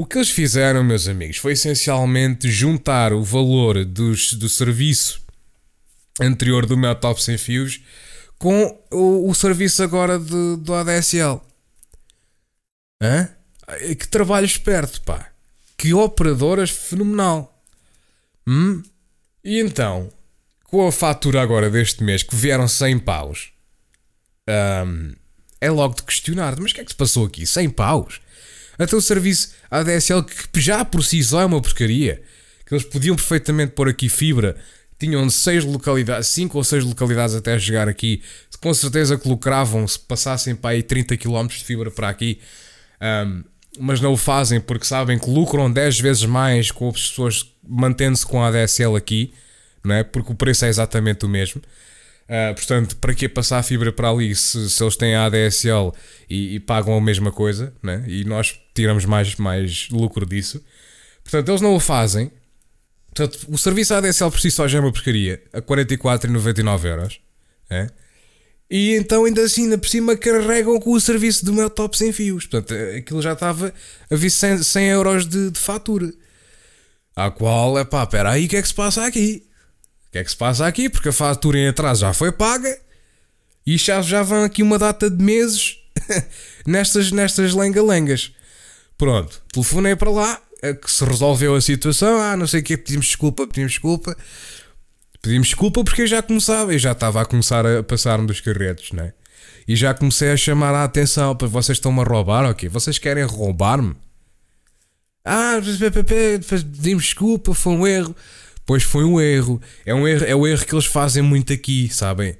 O 0.00 0.06
que 0.06 0.16
eles 0.16 0.30
fizeram, 0.30 0.82
meus 0.82 1.06
amigos, 1.06 1.36
foi 1.36 1.52
essencialmente 1.52 2.50
juntar 2.50 3.12
o 3.12 3.22
valor 3.22 3.84
dos, 3.84 4.32
do 4.32 4.48
serviço 4.48 5.20
anterior 6.18 6.64
do 6.64 6.74
meu 6.74 6.94
top 6.94 7.22
sem 7.22 7.36
fios 7.36 7.82
com 8.38 8.82
o, 8.90 9.28
o 9.28 9.34
serviço 9.34 9.82
agora 9.82 10.18
de, 10.18 10.56
do 10.56 10.72
ADSL. 10.72 11.42
Hã? 13.02 13.28
Que 13.98 14.08
trabalho 14.08 14.46
esperto, 14.46 15.02
pá. 15.02 15.30
Que 15.76 15.92
operadoras 15.92 16.70
fenomenal. 16.70 17.62
Hum? 18.46 18.82
E 19.44 19.60
então, 19.60 20.10
com 20.64 20.88
a 20.88 20.90
fatura 20.90 21.42
agora 21.42 21.68
deste 21.68 22.02
mês, 22.02 22.22
que 22.22 22.34
vieram 22.34 22.66
100 22.66 23.00
paus, 23.00 23.52
hum, 24.48 25.12
é 25.60 25.70
logo 25.70 25.96
de 25.96 26.04
questionar. 26.04 26.58
Mas 26.58 26.70
o 26.70 26.74
que 26.74 26.80
é 26.80 26.84
que 26.86 26.92
se 26.92 26.96
passou 26.96 27.26
aqui? 27.26 27.46
100 27.46 27.68
paus? 27.68 28.22
Até 28.82 28.96
o 28.96 29.00
serviço 29.00 29.52
ADSL, 29.70 30.24
que 30.24 30.60
já 30.60 30.84
por 30.84 31.04
si 31.04 31.22
só 31.22 31.42
é 31.42 31.44
uma 31.44 31.60
porcaria, 31.60 32.22
que 32.64 32.74
eles 32.74 32.84
podiam 32.84 33.14
perfeitamente 33.14 33.72
pôr 33.72 33.88
aqui 33.88 34.08
fibra, 34.08 34.56
tinham 34.98 35.28
6 35.28 35.64
localidades, 35.64 36.28
5 36.28 36.56
ou 36.56 36.64
6 36.64 36.84
localidades 36.84 37.34
até 37.34 37.58
chegar 37.58 37.88
aqui, 37.88 38.22
com 38.60 38.72
certeza 38.72 39.18
que 39.18 39.28
lucravam 39.28 39.86
se 39.86 39.98
passassem 39.98 40.54
para 40.54 40.70
aí 40.70 40.82
30 40.82 41.16
km 41.16 41.46
de 41.46 41.64
fibra 41.64 41.90
para 41.90 42.08
aqui. 42.08 42.38
Um, 43.00 43.44
mas 43.78 44.00
não 44.00 44.12
o 44.12 44.16
fazem 44.16 44.60
porque 44.60 44.84
sabem 44.84 45.18
que 45.18 45.30
lucram 45.30 45.70
10 45.70 46.00
vezes 46.00 46.24
mais 46.24 46.70
com 46.70 46.88
as 46.88 47.08
pessoas 47.08 47.46
mantendo-se 47.66 48.26
com 48.26 48.42
a 48.42 48.48
ADSL 48.48 48.96
aqui, 48.96 49.32
não 49.84 49.94
é? 49.94 50.02
porque 50.02 50.32
o 50.32 50.34
preço 50.34 50.64
é 50.64 50.68
exatamente 50.68 51.24
o 51.24 51.28
mesmo. 51.28 51.62
Uh, 52.30 52.54
portanto, 52.54 52.96
para 52.96 53.14
que 53.14 53.28
passar 53.28 53.58
a 53.58 53.62
fibra 53.62 53.92
para 53.92 54.08
ali 54.08 54.34
se, 54.34 54.70
se 54.70 54.82
eles 54.82 54.96
têm 54.96 55.14
a 55.14 55.24
ADSL 55.24 55.92
e, 56.28 56.54
e 56.54 56.60
pagam 56.60 56.96
a 56.96 57.00
mesma 57.00 57.32
coisa 57.32 57.72
né? 57.82 58.04
e 58.06 58.22
nós 58.24 58.56
tiramos 58.80 59.04
mais, 59.04 59.34
mais 59.36 59.88
lucro 59.90 60.24
disso? 60.24 60.64
Portanto, 61.22 61.48
eles 61.48 61.60
não 61.60 61.74
o 61.74 61.80
fazem. 61.80 62.30
Portanto, 63.14 63.46
o 63.48 63.58
serviço 63.58 63.92
ADSL 63.94 64.30
por 64.30 64.40
si 64.40 64.50
só 64.50 64.66
já 64.66 64.78
é 64.78 64.80
uma 64.80 64.92
porcaria 64.92 65.42
a 65.52 65.60
44,99 65.60 66.84
euros. 66.84 67.20
É? 67.68 67.88
E 68.70 68.94
então 68.94 69.24
ainda 69.24 69.42
assim, 69.42 69.64
ainda 69.64 69.76
por 69.78 69.88
cima, 69.88 70.16
carregam 70.16 70.78
com 70.80 70.92
o 70.92 71.00
serviço 71.00 71.44
do 71.44 71.52
meu 71.52 71.68
top 71.68 71.96
sem 71.98 72.12
fios. 72.12 72.46
Portanto, 72.46 72.74
aquilo 72.96 73.20
já 73.20 73.32
estava 73.32 73.74
a 74.10 74.16
vir 74.16 74.30
100, 74.30 74.62
100 74.62 74.88
euros 74.88 75.26
de, 75.26 75.50
de 75.50 75.58
fatura. 75.58 76.12
À 77.14 77.30
qual, 77.30 77.78
é 77.78 77.84
pá, 77.84 78.04
espera 78.04 78.30
aí, 78.30 78.46
o 78.46 78.48
que 78.48 78.56
é 78.56 78.62
que 78.62 78.68
se 78.68 78.74
passa 78.74 79.04
aqui? 79.04 79.44
O 80.08 80.12
que 80.12 80.18
é 80.18 80.24
que 80.24 80.30
se 80.30 80.36
passa 80.36 80.66
aqui? 80.66 80.88
Porque 80.88 81.08
a 81.08 81.12
fatura 81.12 81.58
em 81.58 81.68
atraso 81.68 82.00
já 82.00 82.12
foi 82.12 82.32
paga 82.32 82.78
e 83.66 83.76
já, 83.76 84.00
já 84.00 84.22
vão 84.22 84.44
aqui 84.44 84.62
uma 84.62 84.78
data 84.78 85.10
de 85.10 85.22
meses 85.22 85.78
nestas, 86.66 87.12
nestas 87.12 87.52
lenga-lengas. 87.54 88.32
Pronto, 89.00 89.40
telefonei 89.50 89.96
para 89.96 90.10
lá, 90.10 90.42
é 90.60 90.74
que 90.74 90.90
se 90.90 91.02
resolveu 91.06 91.54
a 91.54 91.60
situação. 91.62 92.20
Ah, 92.20 92.36
não 92.36 92.46
sei 92.46 92.60
o 92.60 92.62
que, 92.62 92.76
pedimos 92.76 93.06
desculpa, 93.06 93.46
pedimos 93.46 93.72
desculpa. 93.72 94.14
Pedimos 95.22 95.48
desculpa 95.48 95.82
porque 95.82 96.02
eu 96.02 96.06
já 96.06 96.20
começava, 96.20 96.74
eu 96.74 96.78
já 96.78 96.92
estava 96.92 97.22
a 97.22 97.24
começar 97.24 97.64
a 97.64 97.82
passar-me 97.82 98.26
dos 98.26 98.42
carretos, 98.42 98.92
né? 98.92 99.14
E 99.66 99.74
já 99.74 99.94
comecei 99.94 100.30
a 100.30 100.36
chamar 100.36 100.74
a 100.74 100.84
atenção 100.84 101.34
para 101.34 101.48
vocês 101.48 101.78
estão-me 101.78 102.00
a 102.00 102.04
roubar, 102.04 102.44
ok? 102.44 102.68
Vocês 102.68 102.98
querem 102.98 103.24
roubar-me? 103.24 103.96
Ah, 105.24 105.54
pedimos 106.46 107.04
desculpa, 107.04 107.54
foi 107.54 107.72
um 107.72 107.86
erro. 107.86 108.14
Pois 108.66 108.82
foi 108.82 109.04
um 109.04 109.18
erro. 109.18 109.62
É 109.86 109.94
um 109.94 110.06
erro, 110.06 110.26
é 110.26 110.34
o 110.34 110.46
erro 110.46 110.66
que 110.66 110.74
eles 110.74 110.84
fazem 110.84 111.22
muito 111.22 111.54
aqui, 111.54 111.88
sabem? 111.88 112.36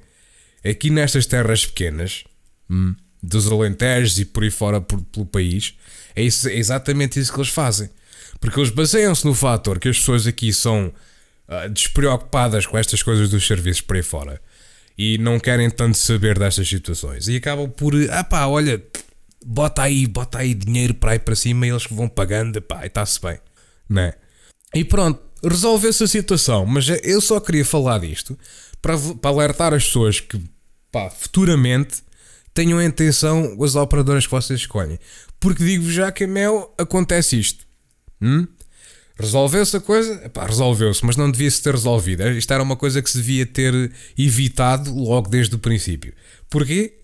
Aqui 0.63 0.91
nestas 0.91 1.25
terras 1.25 1.65
pequenas, 1.65 2.23
hum, 2.69 2.93
dos 3.21 3.49
Alentejos 3.51 4.17
e 4.19 4.25
por 4.25 4.43
aí 4.43 4.51
fora 4.51 4.81
por- 4.81 5.01
pelo 5.01 5.25
país, 5.25 5.75
é, 6.15 6.23
isso- 6.23 6.47
é 6.49 6.55
exatamente 6.55 7.19
isso 7.19 7.31
que 7.31 7.39
eles 7.39 7.49
fazem. 7.51 7.89
Porque 8.39 8.59
eles 8.59 8.71
baseiam-se 8.71 9.25
no 9.25 9.33
fator 9.35 9.79
que 9.79 9.89
as 9.89 9.97
pessoas 9.99 10.25
aqui 10.27 10.51
são 10.51 10.91
ah, 11.47 11.67
despreocupadas 11.67 12.65
com 12.65 12.77
estas 12.77 13.03
coisas 13.03 13.29
dos 13.29 13.45
serviços 13.45 13.81
por 13.81 13.97
aí 13.97 14.01
fora 14.03 14.41
e 14.97 15.17
não 15.17 15.37
querem 15.39 15.69
tanto 15.69 15.97
saber 15.97 16.39
destas 16.39 16.67
situações 16.67 17.27
e 17.27 17.35
acabam 17.35 17.69
por, 17.69 17.93
ah 18.09 18.23
pá, 18.23 18.45
olha, 18.45 18.81
bota 19.45 19.81
aí, 19.81 20.07
bota 20.07 20.37
aí 20.39 20.53
dinheiro 20.53 20.93
para 20.93 21.11
aí 21.11 21.19
para 21.19 21.35
cima 21.35 21.67
e 21.67 21.69
eles 21.69 21.85
vão 21.91 22.07
pagando, 22.07 22.61
pá, 22.61 22.83
e 22.83 22.87
está-se 22.87 23.19
bem, 23.21 23.37
né? 23.89 24.13
E 24.73 24.85
pronto, 24.85 25.21
resolveu-se 25.43 26.03
a 26.03 26.07
situação, 26.07 26.65
mas 26.65 26.87
eu 27.03 27.19
só 27.19 27.37
queria 27.41 27.65
falar 27.65 27.99
disto 27.99 28.37
para, 28.81 28.97
para 28.97 29.29
alertar 29.29 29.73
as 29.73 29.83
pessoas 29.83 30.21
que, 30.21 30.41
pá, 30.89 31.09
futuramente 31.09 32.01
tenham 32.53 32.79
a 32.79 32.85
intenção 32.85 33.57
as 33.61 33.75
operadoras 33.75 34.25
que 34.25 34.31
vocês 34.31 34.61
escolhem. 34.61 34.99
Porque 35.39 35.63
digo-vos 35.63 35.93
já 35.93 36.11
que 36.11 36.25
a 36.25 36.27
Mel 36.27 36.73
acontece 36.77 37.39
isto. 37.39 37.65
Hum? 38.21 38.47
Resolveu-se 39.17 39.77
a 39.77 39.79
coisa? 39.79 40.21
Epá, 40.25 40.45
resolveu-se, 40.45 41.05
mas 41.05 41.15
não 41.15 41.29
devia-se 41.29 41.61
ter 41.61 41.73
resolvido. 41.73 42.27
Isto 42.29 42.53
era 42.53 42.63
uma 42.63 42.75
coisa 42.75 43.01
que 43.01 43.09
se 43.09 43.17
devia 43.17 43.45
ter 43.45 43.91
evitado 44.17 44.93
logo 44.93 45.29
desde 45.29 45.55
o 45.55 45.59
princípio. 45.59 46.13
Porquê? 46.49 46.97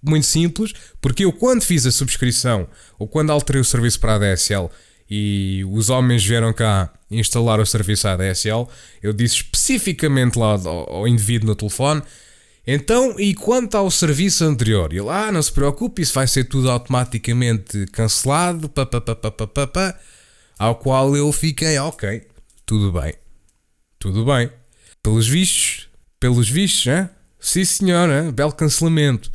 Muito 0.00 0.26
simples, 0.26 0.72
porque 1.00 1.24
eu 1.24 1.32
quando 1.32 1.62
fiz 1.62 1.86
a 1.86 1.90
subscrição 1.90 2.68
ou 2.98 3.08
quando 3.08 3.30
alterei 3.30 3.60
o 3.60 3.64
serviço 3.64 3.98
para 3.98 4.12
a 4.12 4.16
ADSL 4.16 4.70
e 5.08 5.64
os 5.70 5.88
homens 5.88 6.24
vieram 6.24 6.52
cá 6.52 6.92
instalar 7.10 7.58
o 7.58 7.66
serviço 7.66 8.06
ADSL, 8.06 8.68
eu 9.02 9.12
disse 9.12 9.36
especificamente 9.36 10.38
lá 10.38 10.58
ao 10.62 11.08
indivíduo 11.08 11.48
no 11.48 11.56
telefone 11.56 12.02
então, 12.66 13.18
e 13.20 13.34
quanto 13.34 13.76
ao 13.76 13.90
serviço 13.90 14.44
anterior? 14.44 14.92
Ele, 14.92 15.08
ah, 15.08 15.30
não 15.30 15.42
se 15.42 15.52
preocupe, 15.52 16.02
isso 16.02 16.14
vai 16.14 16.26
ser 16.26 16.44
tudo 16.44 16.70
automaticamente 16.70 17.86
cancelado, 17.92 18.68
pá, 18.68 18.86
pá, 18.86 19.00
pá, 19.00 19.14
pá, 19.14 19.30
pá, 19.30 19.46
pá, 19.46 19.66
pá. 19.66 19.98
Ao 20.58 20.76
qual 20.76 21.16
eu 21.16 21.30
fiquei, 21.32 21.78
ok, 21.78 22.26
tudo 22.64 22.92
bem, 22.92 23.14
tudo 23.98 24.24
bem. 24.24 24.50
Pelos 25.02 25.26
vistos, 25.28 25.88
pelos 26.18 26.48
vistos, 26.48 26.86
hein? 26.86 27.08
sim 27.38 27.64
senhor, 27.64 28.08
hein? 28.08 28.30
belo 28.32 28.52
cancelamento. 28.52 29.30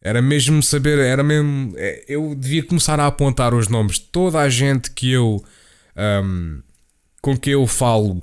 Era 0.00 0.20
mesmo 0.20 0.62
saber, 0.62 0.98
era 0.98 1.22
mesmo. 1.22 1.72
é, 1.76 2.04
Eu 2.06 2.34
devia 2.34 2.62
começar 2.62 3.00
a 3.00 3.06
apontar 3.06 3.54
os 3.54 3.68
nomes 3.68 3.96
de 3.96 4.02
toda 4.02 4.38
a 4.38 4.48
gente 4.50 4.90
que 4.90 5.10
eu. 5.10 5.42
ahm, 5.96 6.60
com 7.22 7.34
que 7.38 7.50
eu 7.50 7.66
falo 7.66 8.22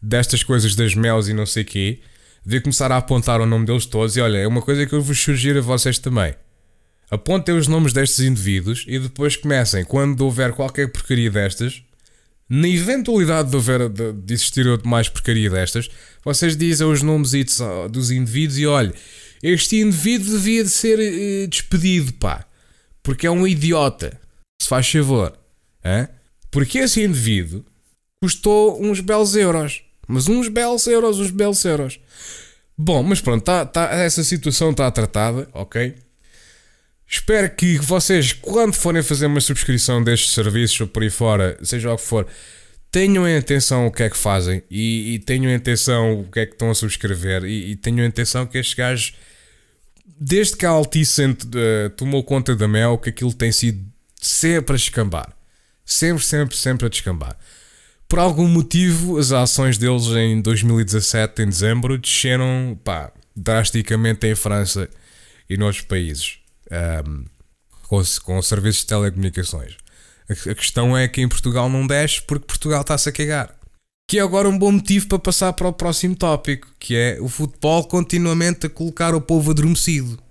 destas 0.00 0.42
coisas 0.42 0.76
das 0.76 0.94
mels 0.94 1.28
e 1.28 1.32
não 1.32 1.46
sei 1.46 1.64
quê. 1.64 2.00
Devia 2.44 2.60
começar 2.60 2.90
a 2.90 2.96
apontar 2.96 3.40
o 3.40 3.46
nome 3.46 3.66
deles 3.66 3.86
todos. 3.86 4.16
E 4.16 4.20
olha, 4.20 4.38
é 4.38 4.46
uma 4.46 4.62
coisa 4.62 4.86
que 4.86 4.92
eu 4.92 5.02
vos 5.02 5.18
sugiro 5.18 5.58
a 5.58 5.62
vocês 5.62 5.98
também. 5.98 6.34
Apontem 7.10 7.54
os 7.54 7.68
nomes 7.68 7.92
destes 7.92 8.20
indivíduos 8.20 8.84
e 8.88 8.98
depois 8.98 9.36
comecem, 9.36 9.84
quando 9.84 10.22
houver 10.22 10.52
qualquer 10.52 10.90
porcaria 10.90 11.30
destas, 11.30 11.82
na 12.48 12.68
eventualidade 12.68 13.50
de, 13.50 13.56
houver, 13.56 13.88
de, 13.88 14.12
de 14.12 14.34
existir 14.34 14.66
mais 14.84 15.08
porcaria 15.08 15.48
destas, 15.48 15.90
vocês 16.24 16.56
dizem 16.56 16.86
os 16.86 17.02
nomes 17.02 17.32
dos 17.90 18.10
indivíduos 18.10 18.58
e 18.58 18.66
olha, 18.66 18.94
este 19.42 19.76
indivíduo 19.80 20.32
devia 20.32 20.62
de 20.62 20.70
ser 20.70 20.98
eh, 21.00 21.46
despedido, 21.46 22.12
pá. 22.14 22.46
porque 23.02 23.26
é 23.26 23.30
um 23.30 23.46
idiota. 23.46 24.18
Se 24.60 24.68
faz 24.68 24.90
favor. 24.90 25.36
Hã? 25.84 26.08
Porque 26.50 26.78
esse 26.78 27.02
indivíduo 27.02 27.64
custou 28.22 28.82
uns 28.82 29.00
belos 29.00 29.34
euros. 29.34 29.82
Mas 30.12 30.28
uns 30.28 30.48
belos 30.48 30.86
euros, 30.86 31.18
uns 31.18 31.30
belos 31.30 31.64
euros. 31.64 31.98
Bom, 32.76 33.02
mas 33.02 33.20
pronto, 33.20 33.42
tá, 33.42 33.64
tá, 33.64 33.84
essa 33.94 34.22
situação 34.22 34.70
está 34.70 34.90
tratada, 34.90 35.48
ok? 35.54 35.94
Espero 37.08 37.48
que 37.50 37.78
vocês, 37.78 38.32
quando 38.34 38.74
forem 38.74 39.02
fazer 39.02 39.24
uma 39.24 39.40
subscrição 39.40 40.04
destes 40.04 40.34
serviços 40.34 40.78
ou 40.82 40.86
por 40.86 41.02
aí 41.02 41.08
fora, 41.08 41.58
seja 41.62 41.90
o 41.90 41.96
que 41.96 42.02
for, 42.02 42.26
tenham 42.90 43.26
em 43.26 43.36
atenção 43.36 43.86
o 43.86 43.90
que 43.90 44.02
é 44.02 44.10
que 44.10 44.16
fazem 44.16 44.62
e, 44.70 45.14
e 45.14 45.18
tenham 45.18 45.50
em 45.50 45.54
atenção 45.54 46.20
o 46.20 46.30
que 46.30 46.40
é 46.40 46.46
que 46.46 46.52
estão 46.52 46.70
a 46.70 46.74
subscrever 46.74 47.44
e, 47.44 47.70
e 47.70 47.76
tenham 47.76 48.04
em 48.04 48.08
atenção 48.08 48.46
que 48.46 48.58
estes 48.58 48.74
gajos, 48.74 49.14
desde 50.04 50.58
que 50.58 50.66
a 50.66 50.70
Altice 50.70 51.24
uh, 51.24 51.90
tomou 51.96 52.22
conta 52.22 52.54
da 52.54 52.68
Mel, 52.68 52.98
que 52.98 53.08
aquilo 53.08 53.32
tem 53.32 53.50
sido 53.50 53.82
sempre 54.20 54.74
a 54.74 54.78
descambar. 54.78 55.34
Sempre, 55.86 56.22
sempre, 56.22 56.56
sempre 56.56 56.86
a 56.86 56.88
descambar. 56.90 57.36
Por 58.12 58.18
algum 58.18 58.46
motivo, 58.46 59.16
as 59.16 59.32
ações 59.32 59.78
deles 59.78 60.04
em 60.08 60.42
2017, 60.42 61.40
em 61.40 61.46
dezembro, 61.46 61.96
desceram 61.96 62.78
pá, 62.84 63.10
drasticamente 63.34 64.26
em 64.26 64.34
França 64.34 64.86
e 65.48 65.56
noutros 65.56 65.82
países 65.86 66.36
um, 67.08 67.24
com, 67.84 68.02
com 68.22 68.42
serviços 68.42 68.82
de 68.82 68.88
telecomunicações. 68.88 69.78
A, 70.28 70.50
a 70.50 70.54
questão 70.54 70.94
é 70.94 71.08
que 71.08 71.22
em 71.22 71.26
Portugal 71.26 71.70
não 71.70 71.86
desce 71.86 72.20
porque 72.20 72.44
Portugal 72.44 72.82
está-se 72.82 73.08
a 73.08 73.12
cagar. 73.12 73.54
Que 74.06 74.18
é 74.18 74.20
agora 74.20 74.46
um 74.46 74.58
bom 74.58 74.72
motivo 74.72 75.08
para 75.08 75.18
passar 75.18 75.54
para 75.54 75.68
o 75.68 75.72
próximo 75.72 76.14
tópico, 76.14 76.68
que 76.78 76.94
é 76.94 77.16
o 77.18 77.30
futebol 77.30 77.82
continuamente 77.84 78.66
a 78.66 78.68
colocar 78.68 79.14
o 79.14 79.22
povo 79.22 79.52
adormecido. 79.52 80.22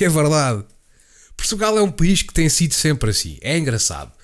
E 0.00 0.04
é 0.04 0.08
verdade. 0.08 0.64
Portugal 1.36 1.78
é 1.78 1.82
um 1.82 1.92
país 1.92 2.20
que 2.20 2.34
tem 2.34 2.48
sido 2.48 2.74
sempre 2.74 3.10
assim. 3.10 3.38
É 3.40 3.56
engraçado. 3.56 4.17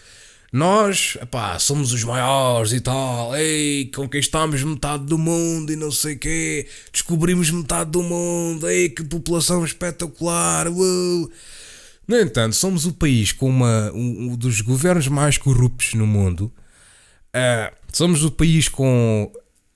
Nós, 0.55 1.19
epá, 1.21 1.59
somos 1.59 1.93
os 1.93 2.05
maiores 2.05 2.71
e 2.71 2.81
tal, 2.81 3.35
ei, 3.35 3.91
conquistamos 3.93 4.63
metade 4.63 5.05
do 5.05 5.19
mundo 5.19 5.73
e 5.73 5.75
não 5.75 5.91
sei 5.91 6.15
quê, 6.15 6.69
descobrimos 6.93 7.51
metade 7.51 7.91
do 7.91 8.05
mundo, 8.05 8.69
ei, 8.69 8.89
que 8.89 9.03
população 9.03 9.65
espetacular, 9.65 10.69
uou. 10.69 11.29
No 12.07 12.21
entanto, 12.21 12.55
somos 12.55 12.87
o 12.87 12.93
país 12.93 13.33
com 13.33 13.49
uma, 13.49 13.91
um, 13.91 14.31
um 14.31 14.37
dos 14.37 14.61
governos 14.61 15.09
mais 15.09 15.37
corruptos 15.37 15.95
no 15.95 16.07
mundo. 16.07 16.53
Uh, 17.35 17.75
somos 17.93 18.23
o 18.23 18.31
país 18.31 18.69
com. 18.69 19.33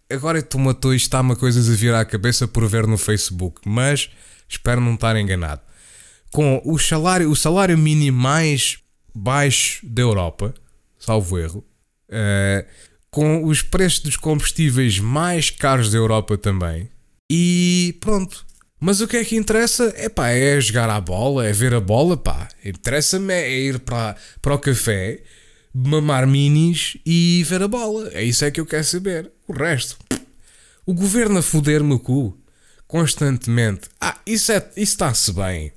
Agora 0.09 0.39
estou-me 0.39 0.69
a 0.69 0.95
está-me 0.95 1.35
coisas 1.35 1.69
a 1.69 1.75
virar 1.75 2.03
a 2.03 2.05
cabeça 2.05 2.47
por 2.47 2.65
ver 2.69 2.87
no 2.87 2.97
Facebook, 2.97 3.63
mas 3.67 4.11
espero 4.49 4.81
não 4.81 4.95
estar 4.95 5.17
enganado. 5.17 5.61
Com 6.31 6.63
o 6.65 6.79
salário, 6.79 7.29
o 7.29 7.35
salário 7.35 7.77
mínimo 7.77 8.17
mais 8.17 8.79
baixo 9.13 9.85
da 9.85 10.03
Europa, 10.03 10.55
salvo 10.99 11.39
erro, 11.39 11.65
uh, 12.09 12.67
com 13.11 13.45
os 13.45 13.63
preços 13.63 14.01
dos 14.01 14.17
combustíveis 14.17 14.99
mais 14.99 15.51
caros 15.51 15.91
da 15.91 15.99
Europa 15.99 16.37
também, 16.37 16.91
e 17.31 17.97
pronto, 18.01 18.47
mas 18.81 19.01
o 19.01 19.09
que 19.09 19.17
é 19.17 19.25
que 19.25 19.37
interessa? 19.37 19.93
É 19.97 20.09
pá, 20.09 20.29
é 20.29 20.61
jogar 20.61 20.89
a 20.89 21.01
bola, 21.01 21.47
é 21.47 21.53
ver 21.53 21.75
a 21.75 21.81
bola, 21.81 22.17
pá. 22.17 22.49
Interessa-me 22.65 23.35
é 23.35 23.51
ir 23.51 23.81
para, 23.81 24.17
para 24.41 24.55
o 24.55 24.59
café, 24.59 25.23
mamar 25.75 26.27
minis 26.27 26.97
e 27.05 27.45
ver 27.47 27.63
a 27.63 27.69
bola. 27.69 28.09
É 28.13 28.23
isso 28.23 28.45
é 28.45 28.51
que 28.51 28.61
eu 28.61 28.67
quero 28.67 28.85
saber. 28.85 29.31
O 29.49 29.53
resto, 29.53 29.99
o 30.87 30.95
governo 30.95 31.39
a 31.39 31.43
foder-me 31.43 31.93
o 31.95 31.99
cu 31.99 32.39
constantemente. 32.87 33.89
Ah, 34.01 34.19
isso 34.25 34.53
é, 34.53 34.71
está-se 34.77 35.33
bem. 35.33 35.73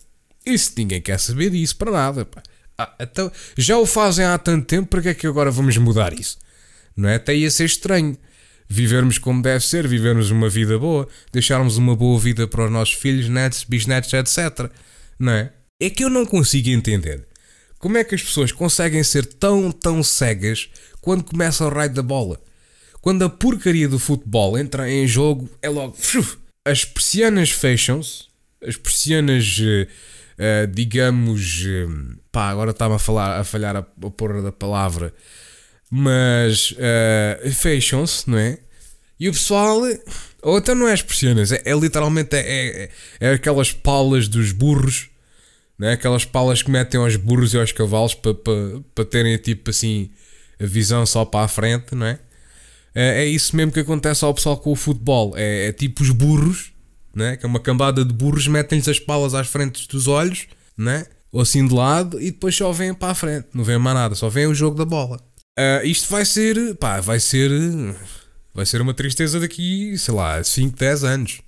Isso 0.46 0.72
ninguém 0.78 1.02
quer 1.02 1.20
saber 1.20 1.50
disso 1.50 1.76
para 1.76 1.92
nada, 1.92 2.24
pá. 2.24 2.42
Ah, 2.84 2.96
então, 3.00 3.32
já 3.58 3.78
o 3.78 3.86
fazem 3.86 4.26
há 4.26 4.38
tanto 4.38 4.66
tempo, 4.66 4.88
para 4.88 5.02
que 5.02 5.10
é 5.10 5.14
que 5.14 5.28
agora 5.28 5.52
vamos 5.52 5.78
mudar 5.78 6.14
isso? 6.14 6.38
Não 6.96 7.08
é? 7.10 7.16
Até 7.16 7.36
ia 7.36 7.52
ser 7.52 7.66
estranho 7.66 8.18
vivermos 8.68 9.18
como 9.18 9.42
deve 9.42 9.66
ser, 9.66 9.88
vivermos 9.88 10.32
uma 10.32 10.50
vida 10.50 10.80
boa, 10.80 11.08
deixarmos 11.32 11.78
uma 11.78 11.96
boa 11.96 12.18
vida 12.20 12.48
para 12.48 12.66
os 12.66 12.72
nossos 12.72 12.96
filhos, 12.96 13.28
netos, 13.28 13.66
bisnetos, 13.66 14.14
etc. 14.14 14.72
Não 15.20 15.34
é? 15.34 15.52
É 15.80 15.90
que 15.90 16.04
eu 16.04 16.10
não 16.10 16.26
consigo 16.26 16.70
entender 16.70 17.28
como 17.78 17.98
é 17.98 18.04
que 18.04 18.16
as 18.16 18.22
pessoas 18.22 18.52
conseguem 18.52 19.04
ser 19.04 19.26
tão, 19.26 19.72
tão 19.72 20.02
cegas 20.02 20.70
quando 21.02 21.24
começa 21.24 21.66
o 21.66 21.70
raio 21.70 21.94
da 21.94 22.02
bola. 22.02 22.40
Quando 23.02 23.26
a 23.26 23.30
porcaria 23.30 23.90
do 23.90 23.98
futebol 24.00 24.58
entra 24.58 24.90
em 24.90 25.08
jogo, 25.08 25.50
é 25.62 25.68
logo. 25.68 25.98
As 26.64 26.86
persianas 26.86 27.50
fecham-se, 27.50 28.26
as 28.64 28.78
persianas, 28.78 29.60
uh, 30.42 30.68
digamos. 30.68 31.64
Uh, 31.64 32.18
pá, 32.32 32.50
agora 32.50 32.72
estava 32.72 32.96
a, 32.96 33.00
falar, 33.00 33.40
a 33.40 33.44
falhar 33.44 33.76
a, 33.76 33.80
a 33.80 34.10
porra 34.10 34.42
da 34.42 34.52
palavra 34.52 35.14
mas 35.92 36.72
uh, 36.72 37.52
fecham-se, 37.52 38.30
não 38.30 38.38
é? 38.38 38.58
E 39.20 39.28
o 39.28 39.34
pessoal, 39.34 39.82
ou 40.42 40.58
até 40.58 40.74
não 40.74 40.88
é 40.88 40.94
as 40.94 41.02
persianas, 41.02 41.52
é, 41.52 41.62
é 41.66 41.76
literalmente 41.76 42.34
é, 42.34 42.40
é, 42.86 42.90
é, 43.20 43.34
aquelas 43.34 43.74
palas 43.74 44.30
dos 44.30 44.54
burros, 44.54 45.10
não 45.78 45.90
é? 45.90 45.94
aquelas 45.94 46.24
palas 46.24 46.64
que 46.64 46.72
metem 46.72 47.00
aos 47.00 47.18
burros 47.18 47.54
e 47.54 47.60
aos 47.60 47.74
cavalos 47.74 48.16
para 48.16 48.34
pa, 48.34 48.52
pa 48.96 49.06
terem 49.06 49.38
tipo 49.38 49.70
assim 49.70 50.10
a 50.60 50.66
visão 50.66 51.06
só 51.06 51.26
para 51.26 51.46
a 51.46 51.48
frente, 51.50 51.94
não 51.94 52.06
é? 52.06 52.20
É, 52.96 53.24
é 53.24 53.26
isso 53.26 53.56
mesmo 53.56 53.74
que 53.74 53.82
acontece 53.82 54.24
ao 54.24 54.34
pessoal 54.34 54.58
com 54.58 54.72
o 54.72 54.76
futebol. 54.76 55.34
É, 55.36 55.68
é 55.68 55.74
tipo 55.74 56.02
os 56.04 56.10
burros, 56.10 56.72
né? 57.14 57.38
que 57.38 57.46
é 57.46 57.50
uma 57.50 57.60
cambada 57.60 58.04
de 58.04 58.14
burros, 58.14 58.48
metem-lhes 58.48 58.88
as 58.88 59.00
palas 59.00 59.34
às 59.34 59.48
frentes 59.48 59.88
dos 59.88 60.08
olhos, 60.08 60.48
né? 60.78 61.06
ou 61.32 61.42
assim 61.42 61.66
de 61.66 61.74
lado, 61.74 62.20
e 62.22 62.32
depois 62.32 62.56
só 62.56 62.72
vêm 62.72 62.94
para 62.94 63.12
a 63.12 63.16
frente, 63.16 63.48
não 63.54 63.64
vêm 63.64 63.78
mais 63.78 63.96
nada, 63.96 64.16
só 64.16 64.28
vêm 64.30 64.48
o 64.48 64.56
jogo 64.56 64.78
da 64.78 64.86
bola. 64.86 65.18
Uh, 65.58 65.86
isto 65.86 66.10
vai 66.10 66.26
ser, 66.26 66.76
pá, 66.76 67.00
vai 67.00 67.20
ser, 67.20 67.50
vai 68.54 68.66
ser 68.66 68.82
uma 68.82 68.94
tristeza 68.94 69.40
daqui, 69.40 69.98
sei 69.98 70.14
lá, 70.14 70.44
5, 70.44 70.78
10 70.78 71.04
anos. 71.04 71.42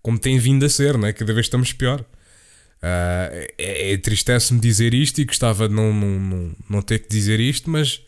Como 0.00 0.18
tem 0.18 0.38
vindo 0.38 0.64
a 0.64 0.68
ser, 0.68 0.98
né? 0.98 1.12
Cada 1.12 1.32
vez 1.32 1.46
estamos 1.46 1.72
pior. 1.72 2.00
Uh, 2.00 3.48
é, 3.58 3.92
é 3.92 3.96
tristece-me 3.96 4.60
dizer 4.60 4.92
isto 4.92 5.20
e 5.20 5.24
gostava 5.24 5.68
de 5.68 5.74
não, 5.74 5.92
não, 5.92 6.18
não, 6.18 6.52
não 6.68 6.82
ter 6.82 6.98
que 6.98 7.08
dizer 7.08 7.38
isto, 7.38 7.70
mas 7.70 8.02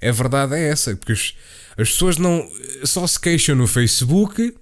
a 0.00 0.12
verdade 0.12 0.54
é 0.54 0.68
essa, 0.68 0.94
porque 0.96 1.12
as, 1.12 1.34
as 1.76 1.90
pessoas 1.90 2.18
não 2.18 2.48
só 2.84 3.06
se 3.06 3.18
queixam 3.18 3.56
no 3.56 3.66
Facebook, 3.66 4.54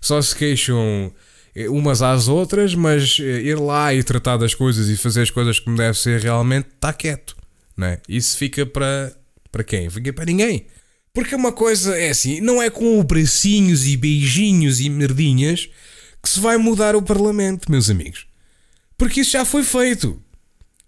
só 0.00 0.20
se 0.20 0.34
queixam 0.34 1.12
eh, 1.54 1.68
umas 1.68 2.02
às 2.02 2.28
outras, 2.28 2.74
mas 2.74 3.18
eh, 3.20 3.42
ir 3.42 3.58
lá 3.58 3.92
e 3.94 4.02
tratar 4.02 4.36
das 4.36 4.54
coisas 4.54 4.88
e 4.88 4.96
fazer 4.96 5.22
as 5.22 5.30
coisas 5.30 5.58
como 5.58 5.76
deve 5.76 5.98
ser 5.98 6.20
realmente 6.20 6.68
está 6.74 6.92
quieto. 6.92 7.36
Né? 7.76 7.98
Isso 8.08 8.36
fica 8.36 8.64
para 8.64 9.12
para 9.50 9.64
quem? 9.64 9.88
Fica 9.88 10.12
para 10.12 10.26
ninguém. 10.26 10.66
Porque 11.14 11.34
uma 11.34 11.50
coisa 11.50 11.96
é 11.98 12.10
assim, 12.10 12.42
não 12.42 12.62
é 12.62 12.68
com 12.68 13.02
bracinhos 13.02 13.86
e 13.86 13.96
beijinhos 13.96 14.80
e 14.80 14.90
merdinhas 14.90 15.70
que 16.22 16.28
se 16.28 16.38
vai 16.38 16.58
mudar 16.58 16.94
o 16.94 17.00
Parlamento, 17.00 17.70
meus 17.70 17.88
amigos. 17.88 18.26
Porque 18.98 19.22
isso 19.22 19.30
já 19.30 19.44
foi 19.44 19.62
feito. 19.62 20.20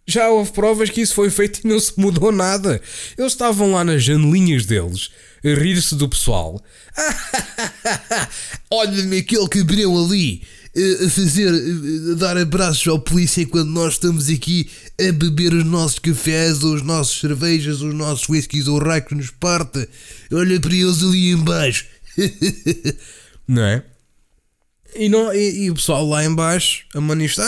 Já 0.07 0.29
houve 0.29 0.53
provas 0.53 0.91
que 0.91 1.01
isso 1.01 1.15
foi 1.15 1.31
feito 1.31 1.61
e 1.65 1.67
não 1.67 1.81
se 1.81 1.99
mudou 1.99 2.31
nada. 2.31 2.81
Eles 3.17 3.33
estavam 3.33 3.73
lá 3.73 3.83
nas 3.83 4.03
janelinhas 4.03 4.67
deles, 4.67 5.11
rir-se 5.43 5.95
do 5.95 6.09
pessoal. 6.09 6.63
Olha-me 8.71 9.19
aquele 9.19 9.49
cabrão 9.49 10.05
ali 10.05 10.43
a 11.05 11.11
fazer, 11.11 11.49
a 12.13 12.15
dar 12.15 12.37
abraços 12.37 12.87
ao 12.87 12.99
polícia 12.99 13.43
enquanto 13.43 13.69
nós 13.69 13.95
estamos 13.95 14.29
aqui 14.29 14.71
a 15.01 15.13
beber 15.13 15.53
os 15.53 15.65
nossos 15.65 15.99
cafés, 15.99 16.63
ou 16.63 16.75
os 16.75 16.83
nossos 16.83 17.21
cervejas, 17.21 17.81
os 17.81 17.95
nossos 17.95 18.29
whiskies, 18.29 18.69
ou 18.69 18.77
o 18.77 18.85
raio 18.85 19.05
que 19.05 19.15
nos 19.15 19.31
parta. 19.31 19.89
Olha 20.33 20.61
para 20.61 20.75
eles 20.75 21.03
ali 21.03 21.31
embaixo. 21.31 21.87
não 23.47 23.63
é? 23.63 23.83
E, 24.95 25.09
não, 25.09 25.33
e, 25.33 25.65
e, 25.65 25.71
o 25.71 25.75
pessoal 25.75 26.09
lá 26.09 26.25
embaixo 26.25 26.85
a 26.95 27.01
manifestar, 27.01 27.47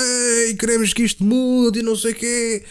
queremos 0.59 0.93
que 0.93 1.03
isto 1.03 1.25
mude 1.25 1.81
e 1.81 1.83
não 1.83 1.97
sei 1.97 2.13
o 2.13 2.15
quê. 2.15 2.65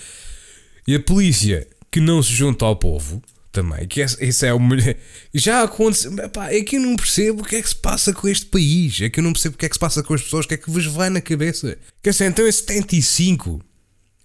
E 0.87 0.95
a 0.95 0.99
polícia 0.99 1.67
que 1.91 1.99
não 1.99 2.21
se 2.21 2.31
junta 2.33 2.65
ao 2.65 2.75
povo 2.75 3.21
também. 3.51 3.87
Que 3.87 4.01
isso 4.01 4.45
é 4.45 4.53
o 4.53 4.59
melhor. 4.59 4.95
Já 5.33 5.63
aconteceu. 5.63 6.11
é 6.49 6.61
que 6.61 6.77
eu 6.77 6.81
não 6.81 6.95
percebo 6.95 7.41
o 7.41 7.45
que 7.45 7.55
é 7.55 7.61
que 7.61 7.69
se 7.69 7.75
passa 7.75 8.13
com 8.13 8.27
este 8.27 8.45
país. 8.45 9.01
É 9.01 9.09
que 9.09 9.19
eu 9.19 9.23
não 9.23 9.33
percebo 9.33 9.55
o 9.55 9.57
que 9.57 9.65
é 9.65 9.69
que 9.69 9.75
se 9.75 9.79
passa 9.79 10.03
com 10.03 10.13
as 10.13 10.21
pessoas. 10.21 10.45
O 10.45 10.47
que 10.47 10.53
é 10.53 10.57
que 10.57 10.69
vos 10.69 10.85
vai 10.85 11.09
na 11.09 11.21
cabeça? 11.21 11.77
Que 12.01 12.09
assim, 12.09 12.25
então 12.25 12.47
em 12.47 12.51
75. 12.51 13.61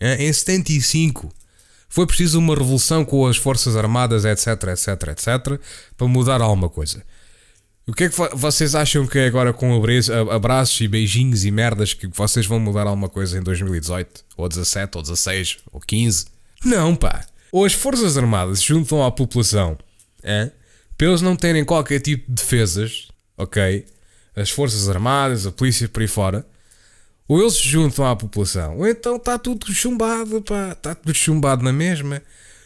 Em 0.00 0.32
75. 0.32 1.32
Foi 1.88 2.06
preciso 2.06 2.38
uma 2.38 2.54
revolução 2.54 3.04
com 3.04 3.26
as 3.26 3.36
Forças 3.36 3.76
Armadas, 3.76 4.24
etc, 4.24 4.46
etc, 4.68 4.88
etc, 5.12 5.60
para 5.96 6.08
mudar 6.08 6.40
alguma 6.40 6.68
coisa. 6.68 7.04
O 7.86 7.92
que 7.92 8.04
é 8.04 8.08
que 8.08 8.16
vocês 8.34 8.74
acham 8.74 9.06
que 9.06 9.18
é 9.18 9.26
agora 9.26 9.52
com 9.52 9.80
abraços 10.30 10.80
e 10.80 10.88
beijinhos 10.88 11.44
e 11.44 11.50
merdas 11.50 11.92
que 11.92 12.08
vocês 12.08 12.46
vão 12.46 12.58
mudar 12.58 12.86
alguma 12.86 13.08
coisa 13.08 13.38
em 13.38 13.42
2018? 13.42 14.24
Ou 14.36 14.48
17, 14.48 14.96
ou 14.96 15.02
16, 15.02 15.58
ou 15.70 15.80
15? 15.80 16.24
Não, 16.64 16.96
pá 16.96 17.26
ou 17.54 17.64
as 17.64 17.72
Forças 17.72 18.18
Armadas 18.18 18.58
se 18.58 18.64
juntam 18.64 19.00
à 19.04 19.12
população 19.12 19.78
é, 20.24 20.50
para 20.98 21.06
eles 21.06 21.20
não 21.20 21.36
terem 21.36 21.64
qualquer 21.64 22.00
tipo 22.00 22.26
de 22.26 22.34
defesas, 22.34 23.06
ok? 23.38 23.86
As 24.34 24.50
Forças 24.50 24.88
Armadas, 24.88 25.46
a 25.46 25.52
polícia 25.52 25.88
por 25.88 26.02
aí 26.02 26.08
fora, 26.08 26.44
Ou 27.28 27.40
eles 27.40 27.54
se 27.54 27.68
juntam 27.68 28.04
à 28.06 28.16
população, 28.16 28.78
ou 28.78 28.88
então 28.88 29.14
está 29.14 29.38
tudo 29.38 29.72
chumbado, 29.72 30.42
pá, 30.42 30.72
está 30.72 30.96
tudo 30.96 31.14
chumbado 31.14 31.62
na 31.62 31.72
mesma. 31.72 32.20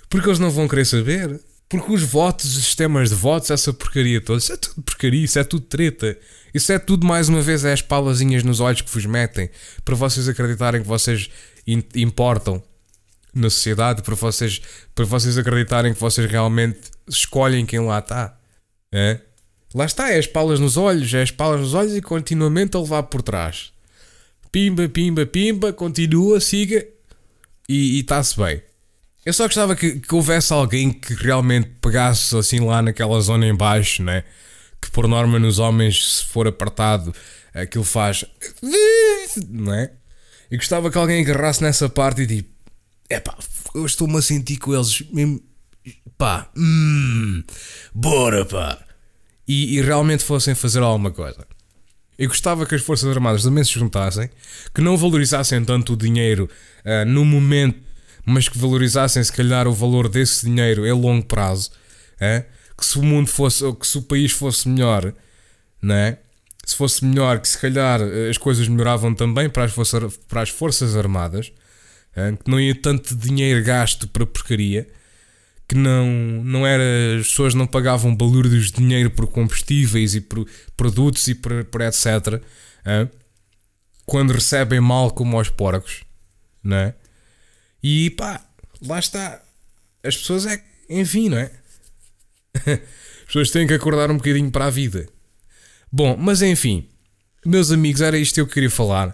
Porque 0.09 0.27
eles 0.27 0.39
não 0.39 0.51
vão 0.51 0.67
querer 0.67 0.87
saber. 0.87 1.39
Porque 1.69 1.93
os 1.93 2.03
votos, 2.03 2.57
os 2.57 2.65
sistemas 2.65 3.11
de 3.11 3.15
votos, 3.15 3.51
essa 3.51 3.75
porcaria 3.75 4.23
toda, 4.23 4.39
isso 4.39 4.55
é 4.55 4.57
tudo 4.57 4.83
porcaria, 4.83 5.23
isso 5.23 5.39
é 5.39 5.45
tudo 5.45 5.67
treta. 5.67 6.19
Isso 6.55 6.73
é 6.73 6.79
tudo, 6.79 7.07
mais 7.07 7.29
uma 7.29 7.43
vez, 7.43 7.63
é 7.63 7.75
as 7.75 7.83
palazinhas 7.83 8.43
nos 8.43 8.59
olhos 8.59 8.81
que 8.81 8.91
vos 8.91 9.05
metem 9.05 9.51
para 9.85 9.95
vocês 9.95 10.27
acreditarem 10.31 10.81
que 10.81 10.89
vocês 10.89 11.29
importam 11.95 12.63
na 13.39 13.51
sociedade, 13.51 14.03
para 14.03 14.15
vocês, 14.15 14.61
para 14.95 15.05
vocês 15.05 15.39
acreditarem 15.39 15.95
que 15.95 16.01
vocês 16.01 16.31
realmente 16.31 16.79
escolhem 17.09 17.65
quem 17.65 17.81
lá 17.81 17.99
está. 17.99 18.37
É? 18.93 19.21
Lá 19.75 19.85
está, 19.85 20.11
é 20.11 20.19
as 20.19 20.27
palas 20.27 20.59
nos 20.61 20.77
olhos, 20.77 21.13
é 21.13 21.23
as 21.23 21.31
palas 21.31 21.61
nos 21.61 21.75
olhos 21.75 21.95
e 21.95 22.01
continuamente 22.01 22.77
a 22.77 22.81
levar 22.81 23.03
por 23.05 23.23
trás. 23.23 23.73
Pimba, 24.51 24.89
pimba, 24.89 25.27
pimba, 25.27 25.73
continua, 25.73 26.41
siga 26.41 26.87
e 27.69 28.01
está-se 28.01 28.37
bem. 28.37 28.63
Eu 29.27 29.33
só 29.35 29.45
gostava 29.45 29.77
que, 29.77 30.01
que, 30.01 30.15
houvesse 30.15 30.53
alguém 30.55 30.91
que 30.91 31.13
realmente 31.13 31.69
pegasse 31.83 32.35
assim 32.35 32.61
lá 32.61 32.81
naquela 32.81 33.21
zona 33.21 33.47
em 33.47 33.55
baixo, 33.55 34.03
né? 34.03 34.25
Que 34.81 34.91
por 34.91 35.07
norma 35.07 35.39
nos 35.39 35.59
homens, 35.59 36.17
se 36.17 36.25
for 36.25 36.47
apertado, 36.47 37.15
aquilo 37.53 37.85
faz. 37.85 38.25
Não 39.51 39.75
é? 39.75 39.91
E 40.51 40.57
gostava 40.57 40.91
que 40.91 40.97
alguém 40.97 41.23
agarrasse 41.23 41.63
nessa 41.63 41.91
parte 41.91 42.23
e 42.23 42.27
tipo: 42.27 42.49
é 43.09 43.21
pá, 43.21 43.37
eu 43.75 43.87
estou-me 43.87 44.17
a 44.17 44.23
sentir 44.23 44.59
com 44.59 44.75
eles 44.75 45.03
mesmo. 45.11 45.41
pá, 46.17 46.51
hum, 46.57 47.43
bora 47.95 48.45
pá. 48.45 48.79
E, 49.47 49.79
e 49.79 49.83
realmente 49.83 50.23
fossem 50.23 50.55
fazer 50.55 50.83
alguma 50.83 51.11
coisa. 51.11 51.47
Eu 52.19 52.29
gostava 52.29 52.67
que 52.67 52.75
as 52.75 52.83
Forças 52.83 53.09
Armadas 53.09 53.45
também 53.45 53.63
se 53.63 53.73
juntassem, 53.73 54.29
que 54.75 54.81
não 54.81 54.97
valorizassem 54.97 55.65
tanto 55.65 55.93
o 55.93 55.97
dinheiro 55.97 56.51
uh, 56.85 57.09
no 57.09 57.25
momento 57.25 57.89
mas 58.29 58.47
que 58.47 58.59
valorizassem 58.59 59.25
se 59.25 59.33
calhar 59.33 59.67
o 59.67 59.73
valor 59.73 60.07
desse 60.07 60.45
dinheiro 60.45 60.85
a 60.85 60.95
longo 60.95 61.25
prazo, 61.25 61.71
é? 62.21 62.45
que 62.77 62.85
se 62.85 62.99
o 62.99 63.03
mundo 63.03 63.27
fosse, 63.27 63.65
que 63.73 63.87
se 63.87 63.97
o 63.97 64.03
país 64.03 64.33
fosse 64.33 64.69
melhor, 64.69 65.15
não 65.81 65.95
é? 65.95 66.19
se 66.63 66.77
fosse 66.77 67.03
melhor, 67.07 67.41
que 67.41 67.49
se 67.49 67.59
calhar 67.59 68.03
eh, 68.03 68.29
as 68.29 68.37
coisas 68.37 68.69
melhoravam 68.69 69.15
também 69.15 69.49
para 69.49 69.65
as, 69.65 69.73
forças, 69.73 70.19
para 70.29 70.43
as 70.43 70.51
forças 70.51 70.95
Armadas? 70.95 71.51
Que 72.43 72.51
não 72.51 72.61
ia 72.61 72.75
tanto 72.75 73.15
dinheiro 73.15 73.63
gasto 73.65 74.09
para 74.09 74.27
porcaria, 74.27 74.89
que 75.69 75.75
não, 75.75 76.07
não 76.45 76.67
era, 76.67 76.83
as 77.21 77.29
pessoas 77.29 77.55
não 77.55 77.67
pagavam 77.67 78.15
balúrdios 78.15 78.71
de 78.71 78.79
dinheiro 78.79 79.11
por 79.11 79.27
combustíveis 79.27 80.15
e 80.15 80.21
por 80.21 80.49
produtos 80.77 81.29
e 81.29 81.35
por, 81.35 81.65
por 81.67 81.81
etc. 81.83 82.43
Quando 84.07 84.33
recebem 84.33 84.81
mal 84.81 85.11
como 85.11 85.37
aos 85.37 85.51
porcos, 85.51 86.03
não 86.63 86.77
é? 86.77 86.95
E 87.83 88.11
pá, 88.11 88.41
lá 88.81 88.99
está. 88.99 89.43
As 90.03 90.17
pessoas 90.17 90.47
é. 90.47 90.63
Enfim, 90.89 91.29
não 91.29 91.39
é? 91.39 91.51
As 92.65 93.27
pessoas 93.27 93.51
têm 93.51 93.67
que 93.67 93.75
acordar 93.75 94.11
um 94.11 94.17
bocadinho 94.17 94.51
para 94.51 94.67
a 94.67 94.71
vida. 94.71 95.07
Bom, 95.93 96.17
mas 96.17 96.41
enfim, 96.41 96.89
meus 97.45 97.71
amigos, 97.71 98.01
era 98.01 98.19
isto 98.19 98.35
que 98.35 98.41
eu 98.41 98.47
queria 98.47 98.71
falar. 98.71 99.09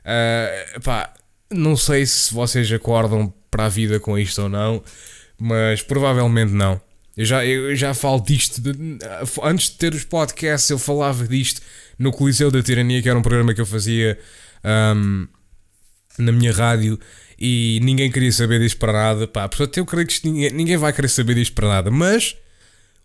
Uh, 0.00 0.80
pá, 0.80 1.12
não 1.50 1.76
sei 1.76 2.04
se 2.06 2.32
vocês 2.32 2.70
acordam 2.72 3.32
para 3.50 3.66
a 3.66 3.68
vida 3.68 3.98
com 3.98 4.18
isto 4.18 4.42
ou 4.42 4.48
não, 4.48 4.82
mas 5.38 5.82
provavelmente 5.82 6.52
não. 6.52 6.80
Eu 7.16 7.24
já, 7.24 7.44
eu 7.44 7.74
já 7.74 7.94
falo 7.94 8.20
disto. 8.20 8.60
De, 8.60 8.98
antes 9.42 9.70
de 9.70 9.76
ter 9.76 9.92
os 9.92 10.04
podcasts, 10.04 10.70
eu 10.70 10.78
falava 10.78 11.26
disto 11.26 11.60
no 11.98 12.12
Coliseu 12.12 12.50
da 12.50 12.62
Tirania, 12.62 13.02
que 13.02 13.08
era 13.08 13.18
um 13.18 13.22
programa 13.22 13.52
que 13.52 13.60
eu 13.60 13.66
fazia 13.66 14.18
um, 14.96 15.26
na 16.16 16.30
minha 16.30 16.52
rádio 16.52 16.98
e 17.38 17.80
ninguém 17.82 18.10
queria 18.10 18.30
saber 18.30 18.60
disto 18.60 18.78
para 18.78 18.92
nada. 18.92 19.26
Pá, 19.26 19.48
portanto, 19.48 19.78
eu 19.78 19.86
creio 19.86 20.06
que 20.06 20.20
ninguém, 20.28 20.52
ninguém 20.52 20.76
vai 20.76 20.92
querer 20.92 21.08
saber 21.08 21.34
disto 21.34 21.54
para 21.54 21.68
nada. 21.68 21.90
Mas 21.90 22.36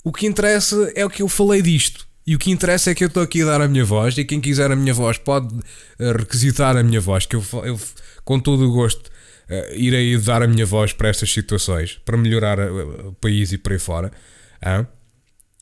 o 0.03 0.11
que 0.11 0.27
interessa 0.27 0.91
é 0.95 1.05
o 1.05 1.09
que 1.09 1.23
eu 1.23 1.27
falei 1.27 1.61
disto. 1.61 2.07
E 2.25 2.35
o 2.35 2.39
que 2.39 2.51
interessa 2.51 2.91
é 2.91 2.95
que 2.95 3.03
eu 3.03 3.07
estou 3.07 3.21
aqui 3.21 3.41
a 3.41 3.45
dar 3.45 3.61
a 3.61 3.67
minha 3.67 3.83
voz. 3.83 4.17
E 4.17 4.23
quem 4.23 4.39
quiser 4.39 4.71
a 4.71 4.75
minha 4.75 4.93
voz 4.93 5.17
pode 5.17 5.53
eh, 5.99 6.13
requisitar 6.13 6.77
a 6.77 6.83
minha 6.83 7.01
voz. 7.01 7.25
Que 7.25 7.35
eu, 7.35 7.43
eu 7.65 7.79
com 8.23 8.39
todo 8.39 8.65
o 8.65 8.71
gosto, 8.71 9.07
uh, 9.49 9.75
irei 9.75 10.17
dar 10.17 10.41
a 10.41 10.47
minha 10.47 10.65
voz 10.65 10.93
para 10.93 11.09
estas 11.09 11.29
situações. 11.31 11.99
Para 12.05 12.15
melhorar 12.15 12.59
o, 12.59 13.09
o 13.09 13.13
país 13.13 13.51
e 13.51 13.57
por 13.57 13.73
aí 13.73 13.79
fora. 13.79 14.11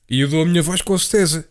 E 0.10 0.20
eu 0.20 0.28
dou 0.28 0.44
a 0.44 0.46
minha 0.46 0.62
voz 0.62 0.82
com 0.82 0.96
certeza. 0.98 1.48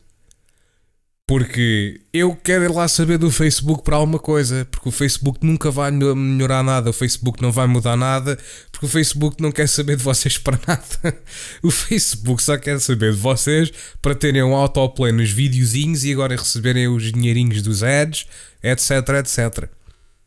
Porque 1.31 2.01
eu 2.13 2.35
quero 2.35 2.65
ir 2.65 2.73
lá 2.73 2.89
saber 2.89 3.17
do 3.17 3.31
Facebook 3.31 3.85
para 3.85 3.95
alguma 3.95 4.19
coisa. 4.19 4.67
Porque 4.69 4.89
o 4.89 4.91
Facebook 4.91 5.39
nunca 5.47 5.71
vai 5.71 5.93
melhorar 5.93 6.61
nada. 6.65 6.91
O 6.91 6.93
Facebook 6.93 7.41
não 7.41 7.53
vai 7.53 7.69
mudar 7.69 7.97
nada. 7.97 8.37
Porque 8.73 8.87
o 8.87 8.89
Facebook 8.89 9.41
não 9.41 9.53
quer 9.53 9.69
saber 9.69 9.97
de 9.97 10.03
vocês 10.03 10.39
para 10.39 10.59
nada. 10.67 11.17
O 11.63 11.71
Facebook 11.71 12.43
só 12.43 12.59
quer 12.59 12.81
saber 12.81 13.13
de 13.13 13.19
vocês 13.19 13.71
para 14.03 14.13
terem 14.17 14.43
um 14.43 14.57
autoplay 14.57 15.13
nos 15.13 15.31
videozinhos 15.31 16.03
e 16.03 16.13
agora 16.13 16.35
receberem 16.35 16.89
os 16.89 17.13
dinheirinhos 17.13 17.63
dos 17.63 17.85
ads, 17.85 18.27
etc, 18.61 18.91
etc. 19.21 19.69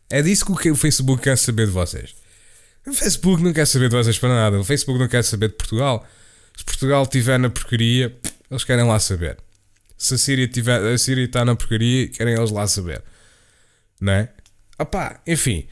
É 0.09 0.21
disso 0.21 0.55
que 0.55 0.71
o 0.71 0.75
Facebook 0.77 1.21
quer 1.21 1.37
saber 1.37 1.65
de 1.65 1.73
vocês. 1.73 2.15
O 2.87 2.93
Facebook 2.93 3.43
não 3.43 3.51
quer 3.51 3.67
saber 3.67 3.89
de 3.89 3.97
vocês 3.97 4.17
para 4.17 4.29
nada. 4.29 4.57
O 4.57 4.63
Facebook 4.63 4.97
não 4.97 5.09
quer 5.09 5.25
saber 5.25 5.49
de 5.49 5.55
Portugal. 5.55 6.07
Se 6.57 6.63
Portugal 6.63 7.03
estiver 7.03 7.37
na 7.37 7.49
porcaria, 7.49 8.15
eles 8.49 8.63
querem 8.63 8.85
lá 8.85 8.97
saber. 9.01 9.35
Se 10.03 10.15
a 10.15 10.17
Síria, 10.17 10.49
tiver, 10.49 10.81
a 10.83 10.97
Síria 10.97 11.23
está 11.23 11.45
na 11.45 11.55
porcaria, 11.55 12.09
querem 12.09 12.35
eles 12.35 12.51
lá 12.51 12.67
saber. 12.67 13.01
Não 14.01 14.11
é? 14.11 14.29
Enfim. 15.25 15.65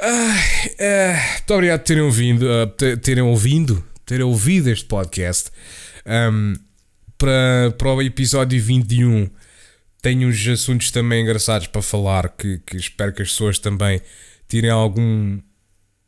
Ah, 0.00 0.36
muito 1.32 1.54
obrigado 1.54 1.80
por 1.80 1.86
terem 1.86 2.02
ouvido, 2.04 2.46
uh, 2.46 2.96
terem 2.98 3.24
ouvido, 3.24 3.84
terem 4.06 4.24
ouvido 4.24 4.70
este 4.70 4.84
podcast. 4.84 5.50
Um, 6.06 6.54
para, 7.18 7.74
para 7.76 7.92
o 7.92 8.00
episódio 8.00 8.62
21 8.62 9.28
tenho 10.00 10.28
uns 10.28 10.46
assuntos 10.46 10.92
também 10.92 11.22
engraçados 11.22 11.66
para 11.66 11.82
falar 11.82 12.28
que, 12.28 12.58
que 12.58 12.76
espero 12.76 13.12
que 13.12 13.22
as 13.22 13.30
pessoas 13.30 13.58
também 13.58 14.00
tirem 14.48 14.70
algum 14.70 15.40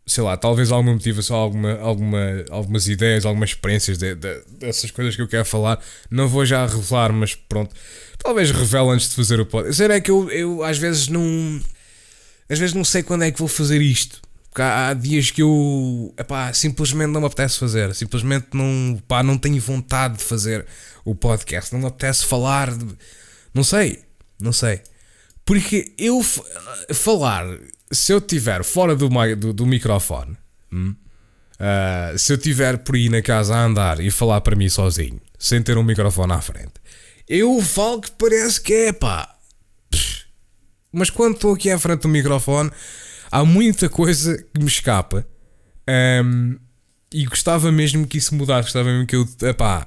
sei 0.06 0.24
lá, 0.24 0.36
talvez 0.36 0.72
alguma 0.72 0.92
motivação, 0.94 1.36
alguma, 1.36 1.78
alguma, 1.78 2.44
algumas 2.50 2.88
ideias, 2.88 3.24
algumas 3.24 3.50
experiências 3.50 3.98
de, 3.98 4.14
de, 4.14 4.42
dessas 4.58 4.90
coisas 4.90 5.14
que 5.14 5.22
eu 5.22 5.28
quero 5.28 5.44
falar. 5.44 5.80
Não 6.10 6.28
vou 6.28 6.44
já 6.44 6.66
revelar, 6.66 7.12
mas 7.12 7.34
pronto. 7.34 7.74
Talvez 8.18 8.50
revele 8.50 8.90
antes 8.90 9.08
de 9.08 9.14
fazer 9.14 9.40
o 9.40 9.46
podcast. 9.46 9.76
Será 9.76 10.00
que 10.00 10.10
eu, 10.10 10.30
eu 10.30 10.62
às 10.62 10.78
vezes 10.78 11.08
não. 11.08 11.60
Às 12.48 12.58
vezes 12.58 12.74
não 12.74 12.84
sei 12.84 13.02
quando 13.02 13.22
é 13.24 13.30
que 13.30 13.38
vou 13.38 13.48
fazer 13.48 13.80
isto. 13.80 14.20
Porque 14.50 14.60
há, 14.60 14.88
há 14.88 14.94
dias 14.94 15.30
que 15.30 15.40
eu 15.40 16.12
epá, 16.18 16.52
simplesmente 16.52 17.10
não 17.10 17.20
me 17.20 17.26
apetece 17.26 17.58
fazer. 17.58 17.94
Simplesmente 17.94 18.48
não, 18.52 19.00
pá, 19.08 19.22
não 19.22 19.38
tenho 19.38 19.60
vontade 19.60 20.18
de 20.18 20.24
fazer 20.24 20.66
o 21.04 21.14
podcast. 21.14 21.72
Não 21.72 21.80
me 21.80 21.86
apetece 21.86 22.26
falar. 22.26 22.70
De, 22.76 22.86
não 23.54 23.64
sei. 23.64 24.00
Não 24.40 24.52
sei. 24.52 24.82
Porque 25.44 25.94
eu 25.96 26.20
falar 26.92 27.46
se 27.92 28.12
eu 28.12 28.18
estiver 28.18 28.64
fora 28.64 28.96
do, 28.96 29.08
do, 29.36 29.52
do 29.52 29.66
microfone, 29.66 30.36
hum, 30.72 30.94
uh, 31.54 32.18
se 32.18 32.32
eu 32.32 32.36
estiver 32.36 32.78
por 32.78 32.94
aí 32.94 33.08
na 33.08 33.20
casa 33.22 33.54
a 33.54 33.64
andar 33.64 34.00
e 34.00 34.10
falar 34.10 34.40
para 34.40 34.56
mim 34.56 34.68
sozinho, 34.68 35.20
sem 35.38 35.62
ter 35.62 35.76
um 35.76 35.82
microfone 35.82 36.32
à 36.32 36.40
frente, 36.40 36.72
eu 37.28 37.60
falo 37.60 38.00
que 38.00 38.10
parece 38.12 38.60
que 38.60 38.72
é 38.72 38.92
pá. 38.92 39.36
Mas 40.92 41.10
quando 41.10 41.34
estou 41.34 41.54
aqui 41.54 41.70
à 41.70 41.78
frente 41.78 42.02
do 42.02 42.08
microfone, 42.08 42.70
há 43.30 43.44
muita 43.44 43.88
coisa 43.88 44.36
que 44.36 44.60
me 44.60 44.66
escapa. 44.66 45.26
Um, 45.88 46.58
e 47.12 47.24
gostava 47.24 47.72
mesmo 47.72 48.06
que 48.06 48.18
isso 48.18 48.34
mudasse. 48.34 48.64
Gostava 48.64 48.90
mesmo 48.90 49.06
que 49.06 49.16
eu, 49.16 49.26
epá, 49.42 49.86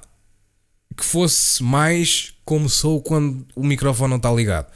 que 0.96 1.04
fosse 1.04 1.62
mais 1.62 2.34
como 2.44 2.68
sou 2.68 3.00
quando 3.00 3.46
o 3.54 3.64
microfone 3.64 4.10
não 4.10 4.16
está 4.16 4.32
ligado. 4.32 4.66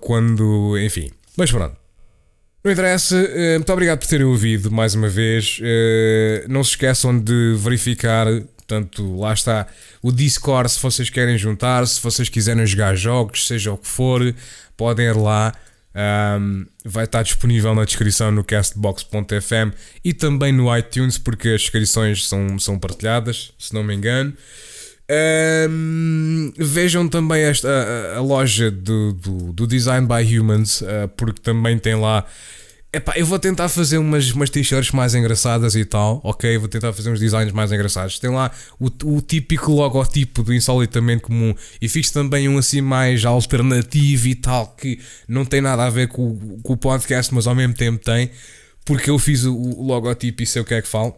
Quando, 0.00 0.78
enfim. 0.78 1.10
Mas 1.36 1.50
pronto. 1.50 1.83
Não 2.64 2.72
interessa, 2.72 3.14
eh, 3.18 3.58
muito 3.58 3.70
obrigado 3.74 3.98
por 3.98 4.08
terem 4.08 4.24
ouvido 4.24 4.70
mais 4.70 4.94
uma 4.94 5.06
vez. 5.06 5.58
Eh, 5.62 6.46
não 6.48 6.64
se 6.64 6.70
esqueçam 6.70 7.18
de 7.18 7.54
verificar, 7.58 8.26
portanto, 8.56 9.18
lá 9.18 9.34
está 9.34 9.66
o 10.00 10.10
Discord 10.10 10.72
se 10.72 10.80
vocês 10.80 11.10
querem 11.10 11.36
juntar, 11.36 11.86
se 11.86 12.00
vocês 12.00 12.30
quiserem 12.30 12.66
jogar 12.66 12.94
jogos, 12.94 13.46
seja 13.46 13.70
o 13.70 13.76
que 13.76 13.86
for, 13.86 14.34
podem 14.78 15.04
ir 15.04 15.16
lá. 15.16 15.52
Um, 15.94 16.66
vai 16.84 17.04
estar 17.04 17.22
disponível 17.22 17.72
na 17.74 17.84
descrição 17.84 18.32
no 18.32 18.42
castbox.fm 18.42 19.72
e 20.02 20.12
também 20.14 20.50
no 20.50 20.74
iTunes, 20.76 21.18
porque 21.18 21.50
as 21.50 21.60
descrições 21.60 22.26
são, 22.26 22.58
são 22.58 22.78
partilhadas, 22.78 23.52
se 23.58 23.74
não 23.74 23.84
me 23.84 23.94
engano. 23.94 24.32
Um, 25.10 26.52
vejam 26.56 27.06
também 27.06 27.42
esta, 27.42 27.68
a, 27.68 28.16
a 28.16 28.20
loja 28.20 28.70
do, 28.70 29.12
do, 29.12 29.52
do, 29.52 29.66
Design 29.66 30.06
by 30.06 30.38
Humans, 30.38 30.80
uh, 30.80 31.08
porque 31.14 31.42
também 31.42 31.78
tem 31.78 31.94
lá 31.94 32.26
Epá, 32.94 33.14
eu 33.16 33.26
vou 33.26 33.40
tentar 33.40 33.68
fazer 33.68 33.98
umas, 33.98 34.30
umas 34.30 34.48
t-shirts 34.50 34.92
mais 34.92 35.16
engraçadas 35.16 35.74
e 35.74 35.84
tal, 35.84 36.20
ok? 36.22 36.56
Vou 36.58 36.68
tentar 36.68 36.92
fazer 36.92 37.10
uns 37.10 37.18
designs 37.18 37.50
mais 37.50 37.72
engraçados. 37.72 38.20
Tem 38.20 38.30
lá 38.30 38.52
o, 38.78 38.86
o 38.86 39.20
típico 39.20 39.72
logotipo 39.72 40.44
do 40.44 40.54
Insolitamente 40.54 41.22
Comum 41.22 41.52
e 41.82 41.88
fiz 41.88 42.12
também 42.12 42.48
um 42.48 42.56
assim 42.56 42.80
mais 42.80 43.24
alternativo 43.24 44.28
e 44.28 44.36
tal, 44.36 44.68
que 44.76 45.00
não 45.26 45.44
tem 45.44 45.60
nada 45.60 45.84
a 45.84 45.90
ver 45.90 46.06
com, 46.06 46.60
com 46.62 46.72
o 46.72 46.76
podcast, 46.76 47.34
mas 47.34 47.48
ao 47.48 47.54
mesmo 47.56 47.74
tempo 47.74 47.98
tem, 47.98 48.30
porque 48.84 49.10
eu 49.10 49.18
fiz 49.18 49.42
o, 49.44 49.52
o 49.52 49.84
logotipo 49.84 50.44
e 50.44 50.46
sei 50.46 50.62
o 50.62 50.64
que 50.64 50.74
é 50.74 50.80
que 50.80 50.86
falo. 50.86 51.16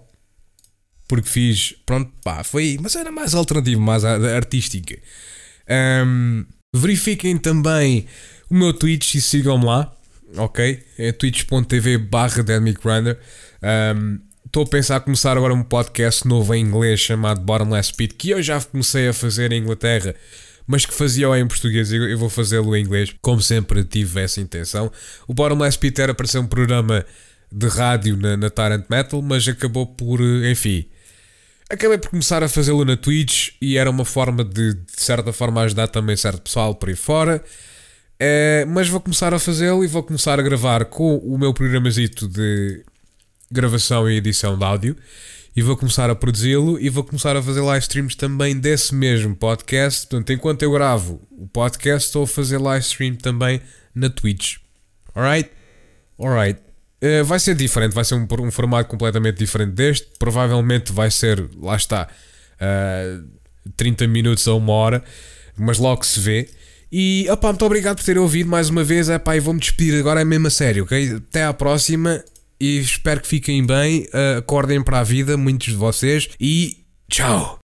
Porque 1.08 1.28
fiz, 1.28 1.74
pronto, 1.84 2.12
pá, 2.22 2.42
foi, 2.42 2.78
mas 2.80 2.96
era 2.96 3.12
mais 3.12 3.34
alternativo, 3.34 3.80
mais 3.80 4.04
artística. 4.04 4.98
Um, 6.04 6.44
verifiquem 6.74 7.36
também 7.36 8.06
o 8.50 8.54
meu 8.54 8.72
Twitch 8.72 9.14
e 9.14 9.20
sigam-me 9.20 9.64
lá 9.64 9.96
ok? 10.36 10.82
É 10.98 11.12
twitch.tv 11.12 11.98
barra 11.98 12.42
Estou 14.44 14.62
um, 14.62 14.66
a 14.66 14.68
pensar 14.68 15.00
começar 15.00 15.36
agora 15.36 15.54
um 15.54 15.62
podcast 15.62 16.26
novo 16.26 16.54
em 16.54 16.64
inglês 16.64 17.00
chamado 17.00 17.40
Bottomless 17.40 17.92
Pit, 17.92 18.14
que 18.14 18.30
eu 18.30 18.42
já 18.42 18.60
comecei 18.60 19.08
a 19.08 19.12
fazer 19.12 19.52
em 19.52 19.60
Inglaterra, 19.60 20.14
mas 20.66 20.84
que 20.84 20.94
fazia 20.94 21.26
em 21.38 21.46
português 21.46 21.92
e 21.92 21.96
eu 21.96 22.18
vou 22.18 22.28
fazê-lo 22.28 22.74
em 22.76 22.82
inglês, 22.82 23.14
como 23.20 23.40
sempre 23.40 23.84
tive 23.84 24.20
essa 24.20 24.40
intenção. 24.40 24.90
O 25.26 25.34
Bottomless 25.34 25.78
Pit 25.78 26.00
era 26.00 26.14
para 26.14 26.26
ser 26.26 26.38
um 26.38 26.46
programa 26.46 27.04
de 27.52 27.68
rádio 27.68 28.16
na, 28.16 28.36
na 28.36 28.50
Tyrant 28.50 28.84
Metal, 28.90 29.20
mas 29.22 29.46
acabou 29.46 29.86
por, 29.86 30.20
enfim... 30.20 30.86
Acabei 31.68 31.98
por 31.98 32.10
começar 32.10 32.42
a 32.42 32.48
fazê-lo 32.48 32.84
na 32.84 32.96
Twitch 32.96 33.50
e 33.60 33.76
era 33.76 33.90
uma 33.90 34.04
forma 34.04 34.44
de, 34.44 34.74
de 34.74 35.02
certa 35.02 35.32
forma, 35.32 35.62
ajudar 35.62 35.88
também 35.88 36.16
certo 36.16 36.42
pessoal 36.42 36.74
por 36.74 36.88
aí 36.88 36.94
fora. 36.94 37.42
É, 38.18 38.64
mas 38.66 38.88
vou 38.88 39.00
começar 39.00 39.34
a 39.34 39.38
fazê-lo 39.38 39.84
e 39.84 39.88
vou 39.88 40.02
começar 40.02 40.38
a 40.38 40.42
gravar 40.42 40.84
com 40.86 41.16
o 41.18 41.36
meu 41.36 41.52
programazito 41.52 42.28
de 42.28 42.84
gravação 43.50 44.08
e 44.10 44.16
edição 44.16 44.56
de 44.56 44.64
áudio 44.64 44.96
e 45.56 45.62
vou 45.62 45.76
começar 45.76 46.10
a 46.10 46.14
produzi-lo 46.14 46.78
e 46.78 46.88
vou 46.88 47.02
começar 47.02 47.34
a 47.34 47.42
fazer 47.42 47.62
live 47.62 47.82
streams 47.82 48.16
também 48.16 48.58
desse 48.58 48.94
mesmo 48.94 49.34
podcast. 49.34 50.06
Portanto, 50.06 50.32
enquanto 50.32 50.62
eu 50.62 50.70
gravo 50.70 51.20
o 51.30 51.48
podcast, 51.48 52.08
estou 52.08 52.24
a 52.24 52.26
fazer 52.26 52.58
live 52.58 52.84
stream 52.84 53.16
também 53.16 53.60
na 53.94 54.10
Twitch. 54.10 54.58
Alright? 55.14 55.50
Alright. 56.18 56.65
Uh, 57.06 57.24
vai 57.24 57.38
ser 57.38 57.54
diferente, 57.54 57.92
vai 57.92 58.04
ser 58.04 58.14
um, 58.14 58.26
um, 58.40 58.50
formato 58.50 58.88
completamente 58.88 59.38
diferente 59.38 59.72
deste. 59.72 60.08
Provavelmente 60.18 60.92
vai 60.92 61.10
ser, 61.10 61.48
lá 61.60 61.76
está, 61.76 62.08
uh, 62.54 62.58
eh, 62.60 63.18
30 63.76 64.06
minutos 64.08 64.46
a 64.48 64.54
uma 64.54 64.72
hora, 64.72 65.04
mas 65.56 65.78
logo 65.78 66.04
se 66.04 66.18
vê. 66.18 66.48
E 66.90 67.26
opá, 67.30 67.48
muito 67.48 67.64
obrigado 67.64 67.96
por 67.96 68.04
terem 68.04 68.22
ouvido 68.22 68.48
mais 68.48 68.70
uma 68.70 68.82
vez. 68.82 69.08
Epá, 69.08 69.36
e 69.36 69.40
vou-me 69.40 69.60
despedir 69.60 69.98
agora 69.98 70.20
é 70.20 70.24
mesmo 70.24 70.46
a 70.46 70.50
sério, 70.50 70.84
ok? 70.84 71.16
Até 71.16 71.44
à 71.44 71.52
próxima 71.52 72.24
e 72.60 72.78
espero 72.78 73.20
que 73.20 73.28
fiquem 73.28 73.64
bem. 73.64 74.02
Uh, 74.04 74.38
acordem 74.38 74.82
para 74.82 75.00
a 75.00 75.04
vida, 75.04 75.36
muitos 75.36 75.68
de 75.68 75.76
vocês. 75.76 76.28
E 76.40 76.84
tchau! 77.08 77.54